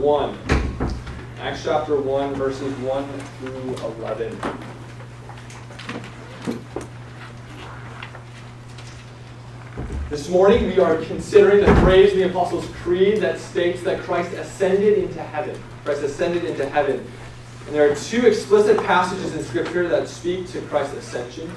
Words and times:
1. 0.00 0.38
Acts 1.40 1.64
chapter 1.64 2.00
1, 2.00 2.34
verses 2.34 2.74
1 2.78 3.18
through 3.38 3.74
11. 4.00 4.38
This 10.08 10.30
morning 10.30 10.66
we 10.68 10.78
are 10.80 10.96
considering 11.04 11.64
the 11.64 11.74
phrase 11.82 12.12
in 12.12 12.18
the 12.18 12.30
Apostles' 12.30 12.66
Creed 12.82 13.18
that 13.18 13.38
states 13.38 13.82
that 13.82 14.00
Christ 14.00 14.32
ascended 14.32 14.96
into 14.96 15.22
heaven. 15.22 15.60
Christ 15.84 16.02
ascended 16.02 16.44
into 16.44 16.66
heaven. 16.68 17.06
And 17.66 17.74
there 17.74 17.90
are 17.90 17.94
two 17.94 18.26
explicit 18.26 18.78
passages 18.78 19.34
in 19.34 19.44
Scripture 19.44 19.86
that 19.88 20.08
speak 20.08 20.48
to 20.48 20.62
Christ's 20.62 20.94
ascension 20.96 21.52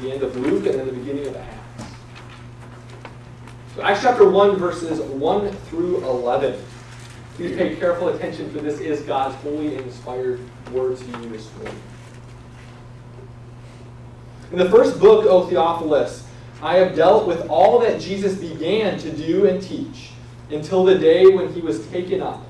the 0.00 0.10
end 0.10 0.22
of 0.22 0.34
Luke 0.36 0.66
and 0.66 0.78
then 0.78 0.86
the 0.86 0.92
beginning 0.92 1.26
of 1.26 1.36
Acts. 1.36 1.84
So 3.76 3.82
Acts 3.82 4.02
chapter 4.02 4.28
1, 4.28 4.56
verses 4.56 5.00
1 5.00 5.52
through 5.52 5.98
11. 5.98 6.60
Please 7.34 7.56
pay 7.56 7.74
careful 7.74 8.10
attention, 8.10 8.48
for 8.52 8.60
this 8.60 8.78
is 8.78 9.00
God's 9.00 9.34
holy 9.36 9.74
and 9.74 9.86
inspired 9.86 10.38
word 10.70 10.96
to 10.96 11.04
you 11.04 11.28
this 11.30 11.52
morning. 11.56 11.82
In 14.52 14.58
the 14.58 14.70
first 14.70 15.00
book, 15.00 15.26
O 15.26 15.46
Theophilus, 15.48 16.28
I 16.62 16.76
have 16.76 16.94
dealt 16.94 17.26
with 17.26 17.48
all 17.48 17.80
that 17.80 18.00
Jesus 18.00 18.36
began 18.36 18.98
to 19.00 19.10
do 19.10 19.46
and 19.46 19.60
teach 19.60 20.10
until 20.50 20.84
the 20.84 20.96
day 20.96 21.26
when 21.26 21.52
he 21.52 21.60
was 21.60 21.84
taken 21.88 22.22
up, 22.22 22.46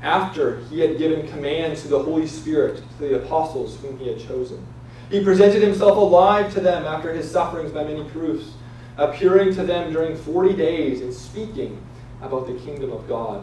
after 0.00 0.60
he 0.66 0.78
had 0.78 0.96
given 0.96 1.26
command 1.26 1.76
to 1.78 1.88
the 1.88 2.00
Holy 2.00 2.28
Spirit 2.28 2.76
to 2.76 3.08
the 3.08 3.16
apostles 3.16 3.80
whom 3.80 3.98
he 3.98 4.06
had 4.06 4.20
chosen. 4.20 4.64
He 5.10 5.24
presented 5.24 5.60
himself 5.60 5.96
alive 5.96 6.54
to 6.54 6.60
them 6.60 6.84
after 6.84 7.12
his 7.12 7.28
sufferings 7.28 7.72
by 7.72 7.82
many 7.82 8.04
proofs, 8.10 8.52
appearing 8.96 9.52
to 9.54 9.64
them 9.64 9.92
during 9.92 10.16
forty 10.16 10.54
days 10.54 11.00
and 11.00 11.12
speaking 11.12 11.82
about 12.22 12.46
the 12.46 12.54
kingdom 12.60 12.92
of 12.92 13.08
God. 13.08 13.42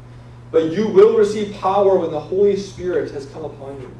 But 0.51 0.71
you 0.71 0.87
will 0.87 1.17
receive 1.17 1.55
power 1.55 1.97
when 1.97 2.11
the 2.11 2.19
Holy 2.19 2.57
Spirit 2.57 3.11
has 3.11 3.25
come 3.27 3.45
upon 3.45 3.81
you. 3.81 3.91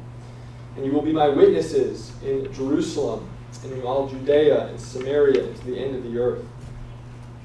And 0.76 0.84
you 0.84 0.92
will 0.92 1.02
be 1.02 1.12
my 1.12 1.28
witnesses 1.28 2.12
in 2.22 2.52
Jerusalem 2.52 3.28
and 3.64 3.72
in 3.72 3.82
all 3.82 4.08
Judea 4.08 4.66
and 4.66 4.80
Samaria 4.80 5.44
and 5.44 5.56
to 5.56 5.64
the 5.64 5.78
end 5.78 5.96
of 5.96 6.04
the 6.04 6.18
earth. 6.18 6.44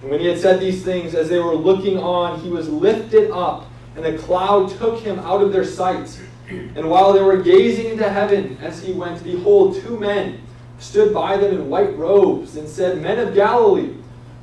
And 0.02 0.12
when 0.12 0.20
he 0.20 0.28
had 0.28 0.40
said 0.40 0.60
these 0.60 0.84
things, 0.84 1.16
as 1.16 1.30
they 1.30 1.40
were 1.40 1.56
looking 1.56 1.98
on, 1.98 2.40
he 2.42 2.50
was 2.50 2.70
lifted 2.70 3.32
up, 3.32 3.66
and 3.96 4.06
a 4.06 4.18
cloud 4.18 4.70
took 4.78 5.00
him 5.00 5.20
out 5.20 5.42
of 5.42 5.52
their 5.52 5.66
sight. 5.66 6.20
And 6.50 6.90
while 6.90 7.12
they 7.14 7.22
were 7.22 7.42
gazing 7.42 7.88
into 7.88 8.10
heaven 8.10 8.58
as 8.62 8.82
he 8.82 8.94
went, 8.94 9.24
behold, 9.24 9.76
two 9.82 10.00
men 10.00 10.42
stood 10.80 11.14
by 11.14 11.36
them 11.38 11.56
in 11.56 11.70
white 11.70 11.98
robes 11.98 12.56
and 12.56 12.70
said, 12.70 13.02
Men 13.02 13.20
of 13.20 13.34
Galilee, 13.34 13.96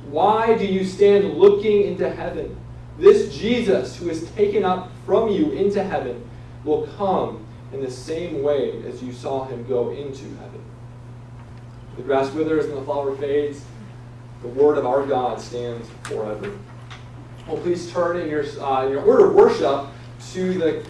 why 0.09 0.57
do 0.57 0.65
you 0.65 0.83
stand 0.83 1.33
looking 1.35 1.83
into 1.83 2.09
heaven? 2.09 2.55
This 2.97 3.35
Jesus, 3.35 3.97
who 3.97 4.09
is 4.09 4.29
taken 4.31 4.63
up 4.63 4.89
from 5.05 5.29
you 5.29 5.51
into 5.51 5.83
heaven, 5.83 6.27
will 6.63 6.87
come 6.97 7.45
in 7.73 7.81
the 7.81 7.91
same 7.91 8.41
way 8.41 8.81
as 8.83 9.03
you 9.03 9.11
saw 9.11 9.45
him 9.45 9.65
go 9.67 9.91
into 9.91 10.23
heaven. 10.37 10.61
The 11.97 12.03
grass 12.03 12.31
withers 12.33 12.65
and 12.65 12.77
the 12.77 12.81
flower 12.81 13.15
fades 13.17 13.63
the 14.41 14.47
word 14.49 14.77
of 14.77 14.85
our 14.85 15.05
God 15.05 15.41
stands 15.41 15.89
forever. 16.03 16.57
Well, 17.47 17.57
please 17.57 17.91
turn 17.91 18.17
in 18.17 18.29
your, 18.29 18.43
uh, 18.61 18.87
your 18.87 19.01
order 19.01 19.27
of 19.27 19.35
worship 19.35 19.87
to 20.33 20.53
the 20.53 20.85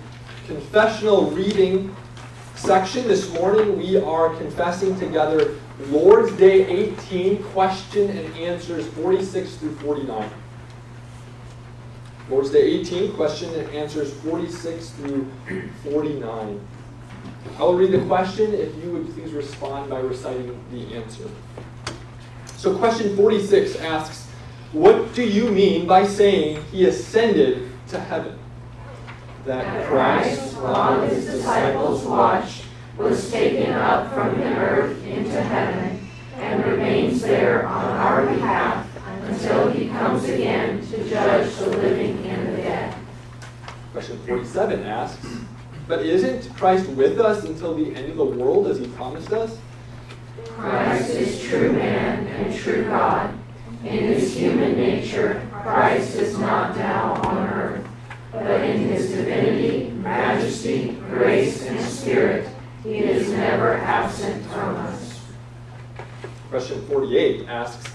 confessional 0.47 1.31
reading 1.31 1.96
section. 2.56 3.07
This 3.07 3.31
morning 3.34 3.78
we 3.78 3.97
are 3.97 4.35
confessing 4.35 4.97
together 5.00 5.56
Lord's 5.90 6.31
Day 6.38 6.66
18, 6.68 7.44
question 7.44 8.09
and 8.09 8.35
answers 8.38 8.88
46 8.88 9.56
through 9.56 9.75
49. 9.78 10.30
Lord's 12.30 12.50
Day 12.50 12.63
18, 12.80 13.13
question 13.13 13.53
and 13.53 13.69
answers 13.69 14.12
46 14.22 14.90
through 14.90 15.28
49. 15.84 16.68
I 17.58 17.62
will 17.62 17.75
read 17.75 17.91
the 17.91 18.03
question 18.06 18.53
if 18.53 18.75
you 18.84 18.91
would 18.91 19.13
please 19.13 19.31
respond 19.31 19.90
by 19.91 20.00
reciting 20.00 20.59
the 20.72 20.96
answer. 20.96 21.30
So, 22.58 22.75
question 22.78 23.16
46 23.16 23.75
asks, 23.78 24.28
What 24.72 25.13
do 25.13 25.24
you 25.24 25.52
mean 25.52 25.86
by 25.86 26.08
saying 26.08 26.63
he 26.72 26.86
ascended 26.86 27.69
to 27.90 28.00
heaven? 28.00 28.40
That 29.46 29.86
Christ, 29.88 30.57
while 30.57 31.07
his 31.07 31.25
disciples 31.25 32.03
watched, 32.06 32.66
was 32.97 33.31
taken 33.31 33.72
up 33.72 34.12
from 34.13 34.40
the 34.40 34.47
earth 34.47 35.06
47 44.25 44.84
asks, 44.84 45.28
But 45.88 46.03
isn't 46.06 46.56
Christ 46.56 46.88
with 46.90 47.19
us 47.19 47.44
until 47.44 47.75
the 47.75 47.96
end 47.96 48.09
of 48.12 48.18
the 48.18 48.25
world 48.25 48.68
as 48.68 48.80
he 48.80 48.88
promised 48.88 49.31
us? 49.31 49.58
Christ 50.50 51.12
is 51.12 51.44
true 51.44 51.72
man 51.74 52.25
and 52.28 52.56
true 52.56 52.86
God. 52.86 53.34
In 53.84 54.00
his 54.00 54.36
human 54.36 54.75
nature, 54.75 55.47
Christ 55.52 56.16
is 56.16 56.38
not 56.40 56.75
now 56.75 57.13
on 57.24 57.47
earth, 57.50 57.88
but 58.31 58.62
in 58.62 58.80
his 58.80 59.12
divinity, 59.12 59.91
majesty, 59.91 60.97
grace, 61.09 61.63
and 61.68 61.80
spirit, 61.80 62.50
he 62.84 62.97
is 62.97 63.30
never 63.31 63.75
absent 63.75 64.44
from 64.47 64.75
us. 64.78 65.22
Question 66.50 66.86
48 66.88 67.47
asks, 67.47 67.94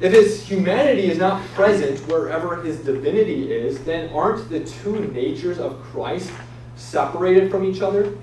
if 0.00 0.12
his 0.12 0.42
humanity 0.42 1.10
is 1.10 1.18
not 1.18 1.44
present 1.48 2.00
wherever 2.08 2.62
his 2.62 2.78
divinity 2.80 3.52
is, 3.52 3.78
then 3.84 4.08
aren't 4.10 4.48
the 4.48 4.60
two 4.60 5.00
natures 5.12 5.58
of 5.58 5.80
Christ 5.82 6.30
separated 6.76 7.50
from 7.50 7.64
each 7.64 7.82
other? 7.82 8.16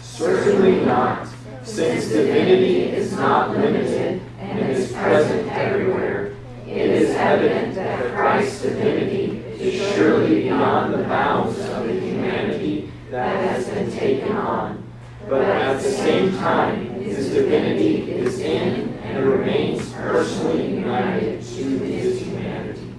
Certainly 0.00 0.84
not 0.84 1.26
since 1.62 2.08
divinity 2.08 2.84
is 2.84 3.12
not 3.12 3.50
limited 3.50 4.20
and 4.38 4.70
is 4.70 4.92
present 4.92 5.50
everywhere, 5.52 6.34
it 6.66 6.90
is 6.90 7.10
evident 7.10 7.74
that 7.74 8.14
Christ's 8.14 8.62
divinity 8.62 9.38
is 9.58 9.94
surely 9.94 10.42
beyond 10.42 10.94
the 10.94 10.98
bounds 11.04 11.58
of 11.58 11.86
the 11.86 11.98
humanity 11.98 12.92
that 13.10 13.36
has 13.48 13.68
been 13.68 13.90
taken 13.90 14.32
on. 14.32 14.82
But 15.28 15.42
at 15.42 15.82
the 15.82 15.90
same 15.90 16.36
time, 16.36 16.95
his 17.06 17.30
divinity 17.30 18.10
is 18.10 18.40
in 18.40 18.94
and 18.98 19.24
remains 19.24 19.92
personally 19.92 20.74
united 20.74 21.42
to 21.42 21.78
his 21.78 22.20
humanity. 22.20 22.94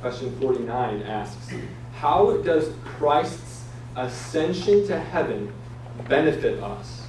Question 0.00 0.36
49 0.40 1.02
asks 1.02 1.52
How 1.94 2.38
does 2.38 2.72
Christ's 2.84 3.64
ascension 3.96 4.86
to 4.86 4.98
heaven 4.98 5.52
benefit 6.08 6.62
us? 6.62 7.06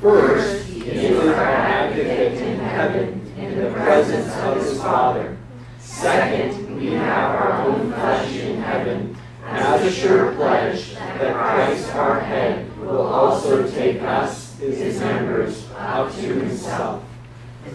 First, 0.00 0.66
he 0.66 0.88
is 0.88 1.18
our 1.18 1.44
advocate 1.44 2.40
in 2.40 2.58
heaven 2.58 3.34
in 3.36 3.58
the 3.62 3.70
presence 3.72 4.34
of 4.36 4.56
his 4.56 4.80
Father. 4.80 5.36
Second, 5.78 6.76
we 6.80 6.92
have 6.92 7.34
our 7.34 7.52
own 7.66 7.92
flesh 7.92 8.34
in 8.36 8.62
heaven 8.62 9.16
as 9.44 9.82
a 9.82 9.90
sure 9.90 10.32
pledge 10.36 10.94
that 10.94 11.34
Christ 11.34 11.94
our 11.94 12.20
head 12.20 12.74
will 12.78 13.02
also 13.02 13.68
take 13.70 14.00
us, 14.00 14.49
his 14.60 15.00
members, 15.00 15.66
up 15.76 16.12
to 16.16 16.34
himself. 16.34 17.02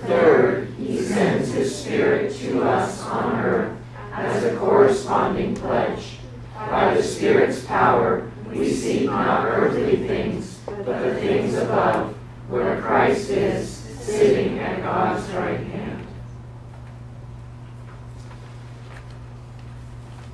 Third, 0.05 0.69
he 0.77 0.99
sends 1.01 1.51
his 1.51 1.75
Spirit 1.75 2.33
to 2.35 2.63
us 2.63 3.03
on 3.03 3.35
earth 3.39 3.77
as 4.13 4.43
a 4.43 4.55
corresponding 4.57 5.55
pledge. 5.55 6.17
By 6.55 6.93
the 6.93 7.03
Spirit's 7.03 7.63
power, 7.65 8.31
we 8.51 8.71
seek 8.71 9.05
not 9.05 9.45
earthly 9.45 10.07
things, 10.07 10.59
but 10.65 10.85
the 10.85 11.15
things 11.15 11.55
above 11.55 12.15
where 12.49 12.81
Christ 12.81 13.29
is, 13.29 13.69
sitting 13.69 14.59
at 14.59 14.81
God's 14.81 15.27
right 15.33 15.59
hand. 15.59 16.07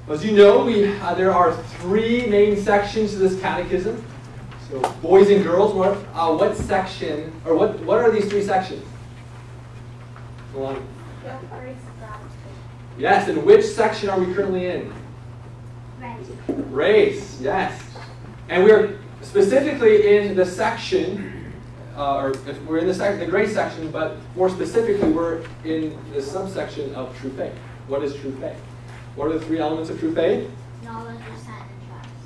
As 0.10 0.26
you 0.26 0.34
know, 0.34 0.66
we, 0.66 0.94
uh, 1.00 1.14
there 1.16 1.34
are 1.34 1.54
three 1.54 2.26
main 2.28 2.62
sections 2.62 3.12
to 3.12 3.18
this 3.18 3.40
catechism. 3.40 4.04
So, 4.72 4.80
boys 5.02 5.30
and 5.30 5.44
girls, 5.44 5.74
what, 5.74 5.98
uh, 6.14 6.34
what 6.34 6.56
section, 6.56 7.34
or 7.46 7.56
what, 7.56 7.78
what 7.82 7.98
are 7.98 8.10
these 8.10 8.30
three 8.30 8.42
sections? 8.42 8.86
Yes, 12.98 13.28
and 13.28 13.44
which 13.46 13.66
section 13.66 14.10
are 14.10 14.18
we 14.18 14.34
currently 14.34 14.68
in? 14.68 14.94
Race. 16.00 16.28
Race, 16.48 17.42
yes. 17.42 17.84
And 18.48 18.64
we're 18.64 18.98
specifically 19.22 20.16
in 20.16 20.38
the 20.38 20.46
section, 20.46 21.52
uh, 21.98 22.16
or 22.16 22.34
we're 22.66 22.78
in 22.78 22.88
the, 22.88 22.94
sec- 22.94 23.20
the 23.20 23.26
gray 23.26 23.48
section, 23.48 23.92
but 23.92 24.16
more 24.38 24.50
specifically, 24.50 25.10
we're 25.10 25.44
in 25.66 25.98
the 26.14 26.22
subsection 26.22 26.96
of 26.96 27.14
true 27.20 27.32
faith. 27.32 27.54
What 27.88 28.04
is 28.04 28.16
true 28.16 28.32
faith? 28.38 28.56
What 29.16 29.28
are 29.28 29.34
the 29.38 29.46
three 29.46 29.60
elements 29.60 29.90
of 29.90 30.00
true 30.00 30.16
faith? 30.16 30.50
Knowledge. 30.86 31.20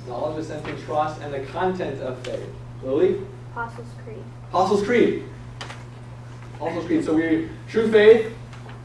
Knowledge, 0.06 0.38
assent, 0.38 0.66
and 0.66 0.78
trust, 0.84 1.20
and 1.20 1.32
the 1.32 1.40
content 1.52 2.00
of 2.00 2.18
faith. 2.20 2.48
Lily? 2.82 3.20
Apostles' 3.52 3.88
Creed. 4.04 4.22
Apostles' 4.48 4.82
Creed. 4.84 5.24
Apostles' 6.56 6.86
Creed. 6.86 7.04
So 7.04 7.14
we 7.14 7.48
true 7.68 7.90
faith 7.90 8.32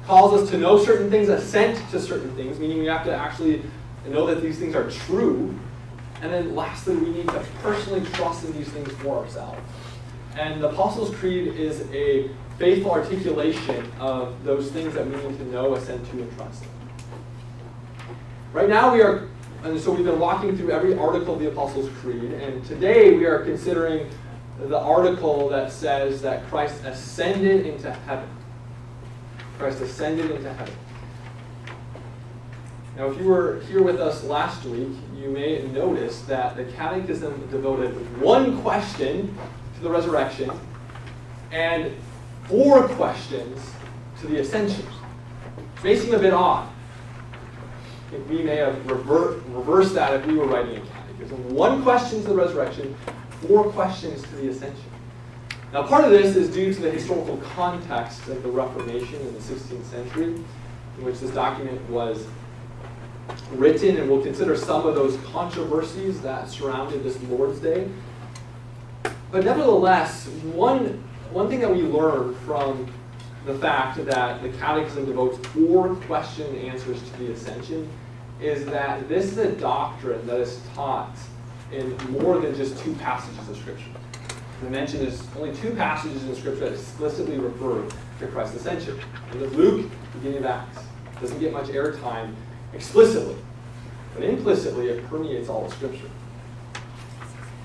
calls 0.05 0.41
us 0.41 0.49
to 0.49 0.57
know 0.57 0.83
certain 0.83 1.09
things, 1.09 1.29
assent 1.29 1.89
to 1.91 1.99
certain 1.99 2.33
things, 2.35 2.59
meaning 2.59 2.79
we 2.79 2.85
have 2.85 3.05
to 3.05 3.15
actually 3.15 3.61
know 4.07 4.25
that 4.25 4.41
these 4.41 4.57
things 4.57 4.75
are 4.75 4.89
true. 4.89 5.57
And 6.21 6.31
then 6.31 6.55
lastly, 6.55 6.95
we 6.95 7.11
need 7.11 7.27
to 7.27 7.45
personally 7.61 8.01
trust 8.13 8.45
in 8.45 8.53
these 8.53 8.69
things 8.69 8.91
for 8.93 9.17
ourselves. 9.17 9.59
And 10.37 10.61
the 10.61 10.69
Apostles' 10.69 11.15
Creed 11.15 11.47
is 11.55 11.81
a 11.91 12.29
faithful 12.57 12.91
articulation 12.91 13.91
of 13.99 14.43
those 14.43 14.71
things 14.71 14.93
that 14.93 15.05
we 15.05 15.15
need 15.15 15.37
to 15.39 15.45
know, 15.45 15.73
assent 15.75 16.05
to, 16.11 16.21
and 16.21 16.37
trust. 16.37 16.63
Right 18.53 18.69
now 18.69 18.93
we 18.93 19.01
are, 19.01 19.29
and 19.63 19.79
so 19.79 19.91
we've 19.91 20.05
been 20.05 20.19
walking 20.19 20.57
through 20.57 20.71
every 20.71 20.97
article 20.97 21.35
of 21.35 21.39
the 21.39 21.47
Apostles' 21.47 21.89
Creed, 21.99 22.31
and 22.33 22.65
today 22.65 23.15
we 23.15 23.25
are 23.25 23.39
considering 23.43 24.09
the 24.59 24.79
article 24.79 25.49
that 25.49 25.71
says 25.71 26.21
that 26.23 26.47
Christ 26.47 26.83
ascended 26.83 27.67
into 27.67 27.91
heaven. 27.91 28.29
Christ 29.59 29.81
ascended 29.81 30.31
into 30.31 30.51
heaven. 30.51 30.73
Now, 32.97 33.09
if 33.11 33.19
you 33.19 33.25
were 33.25 33.61
here 33.61 33.83
with 33.83 33.99
us 33.99 34.23
last 34.23 34.65
week, 34.65 34.89
you 35.15 35.29
may 35.29 35.61
notice 35.67 36.21
that 36.21 36.55
the 36.55 36.65
Catechism 36.65 37.47
devoted 37.51 37.93
one 38.19 38.61
question 38.63 39.35
to 39.75 39.81
the 39.81 39.89
resurrection 39.89 40.51
and 41.51 41.93
four 42.45 42.87
questions 42.89 43.59
to 44.19 44.27
the 44.27 44.39
ascension. 44.39 44.85
It 45.77 45.83
may 45.83 45.95
seem 45.95 46.13
a 46.15 46.19
bit 46.19 46.33
odd. 46.33 46.70
We 48.27 48.43
may 48.43 48.57
have 48.57 48.89
revert, 48.89 49.41
reversed 49.47 49.93
that 49.93 50.13
if 50.13 50.25
we 50.25 50.35
were 50.35 50.45
writing 50.45 50.77
a 50.77 50.81
catechism. 50.81 51.55
One 51.55 51.81
question 51.81 52.21
to 52.21 52.27
the 52.27 52.35
resurrection, 52.35 52.95
four 53.47 53.71
questions 53.71 54.21
to 54.23 54.35
the 54.35 54.49
ascension. 54.49 54.83
Now, 55.71 55.83
part 55.83 56.03
of 56.03 56.11
this 56.11 56.35
is 56.35 56.49
due 56.49 56.73
to 56.73 56.81
the 56.81 56.91
historical 56.91 57.37
context 57.37 58.27
of 58.27 58.43
the 58.43 58.49
Reformation 58.49 59.21
in 59.21 59.33
the 59.33 59.39
16th 59.39 59.85
century, 59.85 60.25
in 60.97 61.05
which 61.05 61.19
this 61.19 61.31
document 61.31 61.79
was 61.89 62.27
written, 63.51 63.95
and 63.95 64.09
we'll 64.09 64.21
consider 64.21 64.57
some 64.57 64.85
of 64.85 64.95
those 64.95 65.15
controversies 65.31 66.19
that 66.21 66.49
surrounded 66.49 67.03
this 67.03 67.21
Lord's 67.23 67.59
Day. 67.59 67.89
But 69.31 69.45
nevertheless, 69.45 70.27
one, 70.53 71.01
one 71.31 71.47
thing 71.47 71.61
that 71.61 71.73
we 71.73 71.83
learn 71.83 72.35
from 72.45 72.91
the 73.45 73.57
fact 73.57 74.03
that 74.05 74.41
the 74.41 74.49
Catechism 74.49 75.05
devotes 75.05 75.37
four 75.47 75.95
question 75.95 76.53
answers 76.57 77.01
to 77.01 77.17
the 77.17 77.31
Ascension 77.31 77.89
is 78.41 78.65
that 78.65 79.07
this 79.07 79.25
is 79.31 79.37
a 79.37 79.51
doctrine 79.53 80.25
that 80.27 80.39
is 80.39 80.59
taught 80.73 81.15
in 81.71 81.95
more 82.09 82.39
than 82.39 82.55
just 82.55 82.77
two 82.79 82.93
passages 82.95 83.47
of 83.47 83.55
Scripture. 83.57 83.85
I 84.65 84.69
mentioned 84.69 85.03
there's 85.03 85.23
only 85.37 85.55
two 85.55 85.71
passages 85.71 86.23
in 86.23 86.35
Scripture 86.35 86.69
that 86.69 86.73
explicitly 86.73 87.37
refer 87.37 87.87
to 88.19 88.27
Christ's 88.27 88.57
ascension. 88.57 88.99
Luke, 89.33 89.89
beginning 90.13 90.39
of 90.39 90.45
Acts. 90.45 90.79
Doesn't 91.19 91.39
get 91.39 91.53
much 91.53 91.67
airtime 91.67 92.33
explicitly, 92.73 93.35
but 94.15 94.23
implicitly 94.23 94.89
it 94.89 95.07
permeates 95.07 95.49
all 95.49 95.65
of 95.65 95.73
Scripture. 95.73 96.09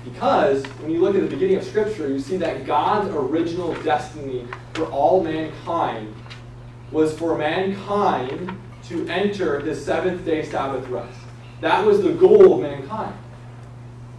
Because 0.03 0.63
when 0.63 0.91
you 0.91 1.01
look 1.01 1.15
at 1.15 1.21
the 1.21 1.27
beginning 1.27 1.57
of 1.57 1.63
Scripture, 1.63 2.07
you 2.07 2.19
see 2.19 2.37
that 2.37 2.65
God's 2.65 3.09
original 3.09 3.73
destiny 3.83 4.47
for 4.73 4.85
all 4.85 5.23
mankind 5.23 6.15
was 6.91 7.17
for 7.17 7.37
mankind 7.37 8.57
to 8.89 9.07
enter 9.07 9.61
the 9.61 9.75
seventh 9.75 10.25
day 10.25 10.43
Sabbath 10.43 10.87
rest. 10.87 11.17
That 11.61 11.85
was 11.85 12.01
the 12.01 12.11
goal 12.11 12.53
of 12.53 12.61
mankind. 12.61 13.15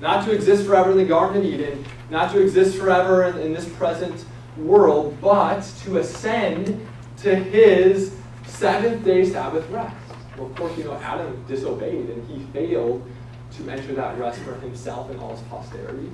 Not 0.01 0.25
to 0.27 0.33
exist 0.33 0.67
forever 0.67 0.91
in 0.93 0.97
the 0.97 1.05
Garden 1.05 1.39
of 1.39 1.45
Eden, 1.45 1.85
not 2.11 2.33
to 2.33 2.41
exist 2.41 2.77
forever 2.77 3.25
in, 3.25 3.39
in 3.39 3.53
this 3.53 3.69
present 3.69 4.25
world, 4.57 5.17
but 5.21 5.63
to 5.85 5.99
ascend 5.99 6.87
to 7.19 7.35
his 7.35 8.15
seventh 8.47 9.05
day 9.05 9.25
Sabbath 9.25 9.69
rest. 9.71 9.97
Well, 10.37 10.47
of 10.47 10.57
course, 10.57 10.77
you 10.79 10.85
know, 10.85 10.95
Adam 10.95 11.45
disobeyed 11.49 12.11
and 12.11 12.29
he 12.29 12.45
failed 12.53 13.09
to 13.57 13.71
enter 13.71 13.95
that 13.95 14.19
rest 14.19 14.39
for 14.41 14.55
himself 14.55 15.11
and 15.11 15.19
all 15.21 15.37
his 15.37 15.41
posterity. 15.49 16.11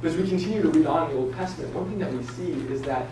But 0.00 0.10
as 0.10 0.16
we 0.16 0.28
continue 0.28 0.62
to 0.62 0.68
read 0.68 0.86
on 0.86 1.10
in 1.10 1.16
the 1.16 1.22
Old 1.22 1.34
Testament, 1.34 1.72
one 1.74 1.88
thing 1.88 2.00
that 2.00 2.12
we 2.12 2.24
see 2.24 2.52
is 2.72 2.82
that 2.82 3.06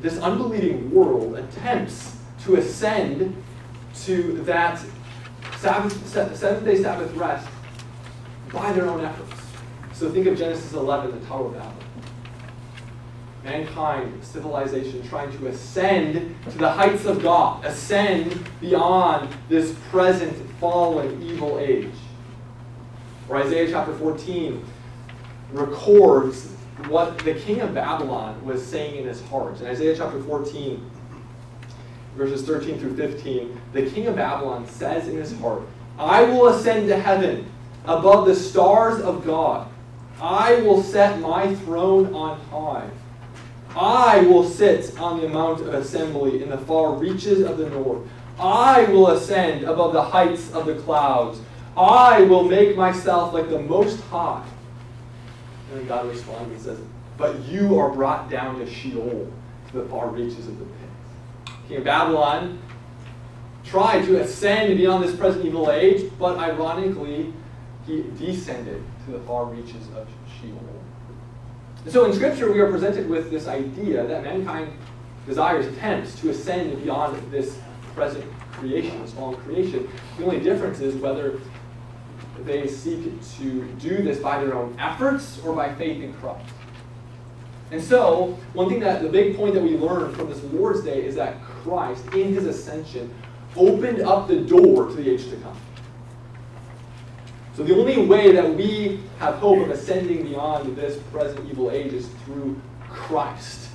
this 0.00 0.18
unbelieving 0.18 0.94
world 0.94 1.36
attempts 1.36 2.16
to 2.44 2.56
ascend 2.56 3.36
to 4.02 4.42
that 4.44 4.80
Sabbath, 5.58 6.06
seventh 6.06 6.64
day 6.64 6.82
Sabbath 6.82 7.12
rest 7.14 7.48
by 8.52 8.72
their 8.72 8.86
own 8.88 9.04
efforts. 9.04 9.40
So 9.92 10.10
think 10.10 10.26
of 10.26 10.36
Genesis 10.36 10.72
11, 10.72 11.20
the 11.20 11.26
Tower 11.26 11.46
of 11.46 11.54
Babel. 11.54 11.74
Mankind, 13.44 14.24
civilization, 14.24 15.06
trying 15.08 15.30
to 15.38 15.46
ascend 15.48 16.34
to 16.50 16.58
the 16.58 16.70
heights 16.70 17.04
of 17.04 17.22
God, 17.22 17.64
ascend 17.64 18.42
beyond 18.60 19.28
this 19.48 19.74
present 19.90 20.34
fallen 20.58 21.22
evil 21.22 21.58
age. 21.58 21.92
Or 23.28 23.36
Isaiah 23.36 23.70
chapter 23.70 23.94
14 23.94 24.64
records 25.52 26.50
what 26.88 27.18
the 27.18 27.34
king 27.34 27.60
of 27.60 27.74
Babylon 27.74 28.44
was 28.44 28.64
saying 28.64 28.96
in 28.96 29.06
his 29.06 29.22
heart. 29.28 29.60
In 29.60 29.66
Isaiah 29.66 29.96
chapter 29.96 30.20
14, 30.22 30.90
verses 32.16 32.42
13 32.42 32.78
through 32.78 32.96
15, 32.96 33.60
the 33.72 33.90
king 33.90 34.06
of 34.06 34.16
Babylon 34.16 34.66
says 34.68 35.08
in 35.08 35.16
his 35.16 35.36
heart, 35.38 35.62
I 35.98 36.22
will 36.24 36.48
ascend 36.48 36.88
to 36.88 36.98
heaven 36.98 37.50
above 37.84 38.26
the 38.26 38.34
stars 38.34 39.00
of 39.00 39.24
God. 39.24 39.68
I 40.20 40.56
will 40.62 40.82
set 40.82 41.20
my 41.20 41.54
throne 41.54 42.14
on 42.14 42.40
high. 42.50 42.88
I 43.76 44.20
will 44.20 44.48
sit 44.48 44.98
on 45.00 45.20
the 45.20 45.28
mount 45.28 45.60
of 45.60 45.74
assembly 45.74 46.42
in 46.42 46.50
the 46.50 46.58
far 46.58 46.94
reaches 46.94 47.40
of 47.40 47.58
the 47.58 47.68
north. 47.70 48.06
I 48.38 48.84
will 48.84 49.08
ascend 49.08 49.64
above 49.64 49.92
the 49.92 50.02
heights 50.02 50.52
of 50.52 50.66
the 50.66 50.74
clouds. 50.76 51.40
I 51.76 52.22
will 52.22 52.44
make 52.44 52.76
myself 52.76 53.34
like 53.34 53.48
the 53.48 53.58
Most 53.58 54.00
High. 54.04 54.44
And 55.70 55.80
then 55.80 55.88
God 55.88 56.08
responds 56.08 56.52
and 56.52 56.60
says, 56.60 56.78
But 57.16 57.40
you 57.40 57.78
are 57.78 57.90
brought 57.90 58.30
down 58.30 58.58
to 58.60 58.70
Sheol, 58.70 59.32
to 59.70 59.76
the 59.76 59.88
far 59.88 60.08
reaches 60.08 60.46
of 60.46 60.58
the 60.58 60.64
pit. 60.64 60.88
King 61.68 61.78
of 61.78 61.84
Babylon 61.84 62.60
tried 63.64 64.04
to 64.04 64.20
ascend 64.20 64.76
beyond 64.76 65.04
this 65.04 65.16
present 65.16 65.44
evil 65.44 65.70
age, 65.70 66.10
but 66.18 66.38
ironically, 66.38 67.32
he 67.86 68.04
descended 68.18 68.82
to 69.04 69.12
the 69.12 69.20
far 69.20 69.46
reaches 69.46 69.88
of 69.96 70.08
Sheol. 70.40 70.60
And 71.84 71.92
so 71.92 72.04
in 72.04 72.12
Scripture, 72.12 72.50
we 72.52 72.60
are 72.60 72.70
presented 72.70 73.08
with 73.08 73.30
this 73.30 73.46
idea 73.46 74.06
that 74.06 74.22
mankind 74.22 74.72
desires, 75.26 75.66
attempts 75.66 76.18
to 76.20 76.30
ascend 76.30 76.82
beyond 76.82 77.16
this 77.30 77.58
present 77.94 78.24
creation, 78.52 79.00
this 79.02 79.12
fallen 79.12 79.40
creation. 79.40 79.88
The 80.18 80.24
only 80.24 80.40
difference 80.40 80.80
is 80.80 80.94
whether 80.96 81.40
they 82.44 82.66
seek 82.66 83.04
to 83.38 83.64
do 83.80 84.02
this 84.02 84.18
by 84.18 84.42
their 84.42 84.54
own 84.54 84.76
efforts 84.78 85.40
or 85.44 85.54
by 85.54 85.74
faith 85.74 86.02
in 86.02 86.12
Christ. 86.14 86.52
And 87.70 87.82
so, 87.82 88.38
one 88.52 88.68
thing 88.68 88.80
that 88.80 89.02
the 89.02 89.08
big 89.08 89.36
point 89.36 89.54
that 89.54 89.62
we 89.62 89.76
learn 89.76 90.14
from 90.14 90.28
this 90.28 90.42
Lord's 90.44 90.82
Day 90.82 91.04
is 91.04 91.14
that 91.16 91.42
Christ, 91.64 92.04
in 92.12 92.34
his 92.34 92.46
ascension, 92.46 93.12
opened 93.56 94.02
up 94.02 94.28
the 94.28 94.40
door 94.40 94.86
to 94.86 94.94
the 94.94 95.10
age 95.10 95.28
to 95.30 95.36
come. 95.36 95.56
So 97.56 97.62
the 97.62 97.74
only 97.74 98.04
way 98.06 98.32
that 98.32 98.54
we 98.54 99.00
have 99.18 99.36
hope 99.36 99.62
of 99.62 99.70
ascending 99.70 100.24
beyond 100.24 100.76
this 100.76 101.00
present 101.10 101.48
evil 101.48 101.70
age 101.70 101.92
is 101.92 102.08
through 102.24 102.60
Christ 102.88 103.70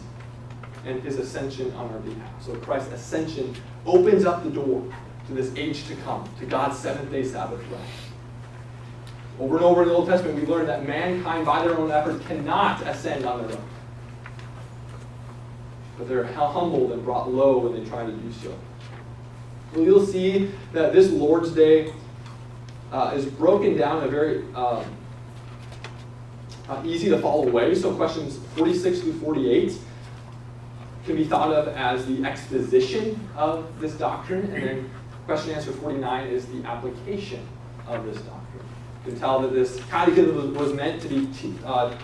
and 0.86 1.02
his 1.02 1.18
ascension 1.18 1.74
on 1.74 1.90
our 1.90 2.00
behalf. 2.00 2.46
So 2.46 2.56
Christ's 2.56 2.94
ascension 2.94 3.56
opens 3.86 4.26
up 4.26 4.44
the 4.44 4.50
door 4.50 4.84
to 5.28 5.34
this 5.34 5.54
age 5.56 5.88
to 5.88 5.96
come, 5.98 6.30
to 6.40 6.46
God's 6.46 6.78
seventh 6.78 7.12
day 7.12 7.24
Sabbath 7.24 7.62
rest. 7.72 7.84
Over 9.40 9.56
and 9.56 9.66
over 9.66 9.84
in 9.84 9.88
the 9.88 9.94
Old 9.94 10.08
Testament, 10.08 10.36
we 10.40 10.46
learn 10.46 10.68
that 10.68 10.86
mankind, 10.86 11.46
by 11.46 11.64
their 11.64 11.78
own 11.78 11.92
efforts, 11.92 12.26
cannot 12.28 12.86
ascend 12.86 13.26
on 13.26 13.48
their 13.48 13.58
own. 13.58 13.64
But 16.00 16.08
they're 16.08 16.26
humbled 16.26 16.94
and 16.94 17.04
brought 17.04 17.32
low 17.32 17.60
when 17.60 17.74
they 17.74 17.88
try 17.88 18.06
to 18.06 18.12
do 18.12 18.32
so. 18.32 18.58
Well, 19.74 19.84
you'll 19.84 20.06
see 20.06 20.50
that 20.74 20.94
this 20.94 21.12
Lord's 21.12 21.52
Day 21.52 21.94
uh, 22.92 23.14
is 23.16 23.26
broken 23.26 23.78
down 23.78 24.00
in 24.00 24.06
a 24.06 24.08
very 24.08 24.44
um, 24.56 24.84
uh, 26.68 26.82
easy 26.86 27.10
to 27.10 27.20
follow 27.20 27.48
way. 27.48 27.76
So 27.76 27.94
questions 27.94 28.40
46 28.56 29.02
through 29.02 29.20
48 29.20 29.78
can 31.06 31.16
be 31.16 31.24
thought 31.26 31.52
of 31.52 31.68
as 31.70 32.06
the 32.06 32.24
exposition 32.24 33.20
of 33.36 33.80
this 33.80 33.94
doctrine, 33.94 34.54
and 34.54 34.64
then 34.64 34.90
question 35.26 35.54
answer 35.54 35.72
49 35.72 36.28
is 36.28 36.46
the 36.48 36.64
application 36.66 37.46
of 37.88 38.06
this 38.06 38.18
doctrine. 38.22 38.66
You 39.06 39.12
can 39.12 39.20
tell 39.20 39.40
that 39.42 39.54
this 39.54 39.82
catechism 39.90 40.54
was, 40.54 40.74
meant 40.74 41.02
to 41.02 41.08
be 41.08 41.30
uh, 41.64 41.68
uh, 41.68 41.98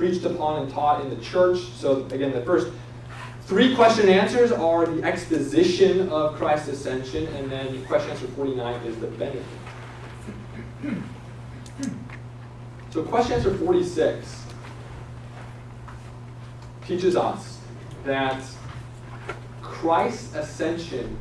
preached 0.00 0.24
upon 0.24 0.62
and 0.62 0.72
taught 0.72 1.02
in 1.02 1.10
the 1.10 1.22
church. 1.22 1.58
So, 1.74 2.06
again, 2.06 2.32
the 2.32 2.40
first 2.40 2.72
three 3.42 3.74
question 3.74 4.08
answers 4.08 4.50
are 4.50 4.86
the 4.86 5.02
exposition 5.02 6.08
of 6.08 6.36
Christ's 6.36 6.68
ascension, 6.68 7.26
and 7.34 7.52
then 7.52 7.84
question 7.84 8.10
answer 8.12 8.26
49 8.28 8.80
is 8.86 8.96
the 8.96 9.08
benefit. 9.08 9.44
So, 12.88 13.02
question 13.02 13.34
answer 13.34 13.54
46 13.54 14.42
teaches 16.86 17.14
us 17.14 17.58
that 18.04 18.42
Christ's 19.60 20.34
ascension 20.34 21.14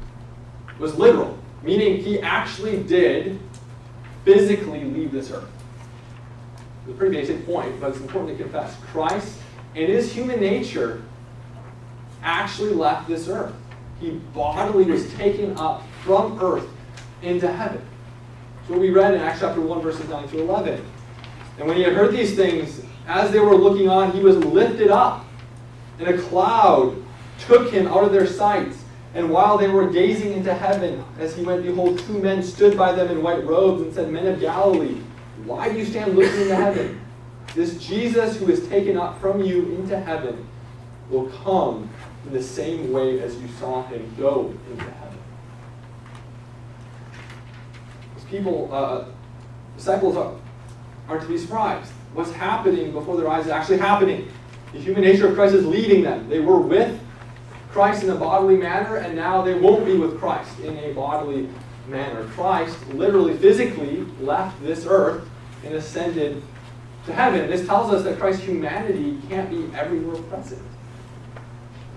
was 0.80 0.96
literal, 0.96 1.38
meaning 1.64 2.02
he 2.02 2.22
actually 2.22 2.82
did 2.82 3.42
physically 4.24 4.86
leave 4.86 5.12
this 5.12 5.32
earth. 5.32 5.59
A 6.90 6.94
pretty 6.94 7.16
basic 7.16 7.46
point, 7.46 7.80
but 7.80 7.92
it's 7.92 8.00
important 8.00 8.38
to 8.38 8.44
confess. 8.44 8.76
Christ, 8.92 9.38
in 9.76 9.88
his 9.88 10.12
human 10.12 10.40
nature, 10.40 11.04
actually 12.24 12.72
left 12.72 13.08
this 13.08 13.28
earth. 13.28 13.54
He 14.00 14.12
bodily 14.34 14.86
was 14.86 15.14
taken 15.14 15.56
up 15.58 15.84
from 16.04 16.40
earth 16.42 16.68
into 17.22 17.52
heaven. 17.52 17.82
So 18.68 18.78
we 18.78 18.90
read 18.90 19.14
in 19.14 19.22
Acts 19.22 19.42
chapter 19.42 19.62
1, 19.62 19.82
verses 19.82 20.08
9 20.10 20.28
to 20.30 20.42
11. 20.42 20.86
And 21.58 21.68
when 21.68 21.78
he 21.78 21.84
had 21.84 21.94
heard 21.94 22.14
these 22.14 22.36
things, 22.36 22.82
as 23.08 23.32
they 23.32 23.40
were 23.40 23.56
looking 23.56 23.90
on, 23.90 24.12
he 24.12 24.22
was 24.22 24.38
lifted 24.38 24.90
up, 24.90 25.26
and 26.00 26.08
a 26.08 26.18
cloud 26.18 26.96
took 27.40 27.72
him 27.72 27.88
out 27.88 28.04
of 28.04 28.12
their 28.12 28.28
sight. 28.28 28.74
And 29.14 29.30
while 29.30 29.58
they 29.58 29.68
were 29.68 29.90
gazing 29.90 30.34
into 30.34 30.54
heaven, 30.54 31.04
as 31.18 31.36
he 31.36 31.44
went, 31.44 31.64
behold, 31.64 32.00
two 32.00 32.20
men 32.20 32.44
stood 32.44 32.78
by 32.78 32.94
them 32.94 33.10
in 33.10 33.24
white 33.24 33.46
robes 33.46 33.82
and 33.82 33.94
said, 33.94 34.10
Men 34.10 34.28
of 34.28 34.40
Galilee, 34.40 35.02
why 35.50 35.68
do 35.68 35.80
you 35.80 35.86
stand 35.86 36.16
looking 36.16 36.42
into 36.42 36.56
heaven? 36.56 37.02
This 37.56 37.84
Jesus 37.84 38.38
who 38.38 38.50
is 38.50 38.68
taken 38.68 38.98
up 38.98 39.20
from 39.20 39.44
you 39.44 39.64
into 39.72 40.00
heaven 40.00 40.48
will 41.10 41.28
come 41.44 41.90
in 42.28 42.34
the 42.34 42.44
same 42.44 42.92
way 42.92 43.20
as 43.20 43.36
you 43.42 43.48
saw 43.60 43.82
him 43.88 44.14
go 44.16 44.54
into 44.70 44.84
heaven. 44.84 45.18
These 48.16 48.26
people, 48.26 48.70
uh, 48.72 49.06
disciples 49.76 50.16
are, 50.16 50.36
aren't 51.08 51.24
to 51.24 51.28
be 51.28 51.40
surprised. 51.40 51.92
What's 52.14 52.32
happening 52.32 52.92
before 52.92 53.18
their 53.18 53.28
eyes 53.28 53.46
is 53.46 53.52
actually 53.52 53.80
happening. 53.80 54.32
The 54.72 54.80
human 54.80 55.02
nature 55.02 55.30
of 55.30 55.34
Christ 55.34 55.56
is 55.56 55.66
leading 55.66 56.04
them. 56.04 56.30
They 56.30 56.40
were 56.40 56.60
with 56.60 57.00
Christ 57.72 58.04
in 58.04 58.12
a 58.12 58.16
bodily 58.16 58.58
manner, 58.58 58.98
and 58.98 59.16
now 59.16 59.42
they 59.42 59.56
won't 59.56 59.84
be 59.84 59.96
with 59.96 60.20
Christ 60.20 60.60
in 60.60 60.78
a 60.78 60.94
bodily 60.94 61.50
manner. 61.88 62.26
Christ 62.36 62.78
literally, 62.94 63.36
physically 63.36 64.06
left 64.22 64.62
this 64.62 64.86
earth 64.88 65.28
and 65.66 65.76
ascended 65.76 66.42
to 67.06 67.14
heaven. 67.14 67.50
This 67.50 67.66
tells 67.66 67.94
us 67.94 68.04
that 68.04 68.20
Christ's 68.20 68.44
humanity 68.44 69.18
can't 69.30 69.50
be 69.50 69.76
everywhere 69.76 70.22
present. 70.24 70.62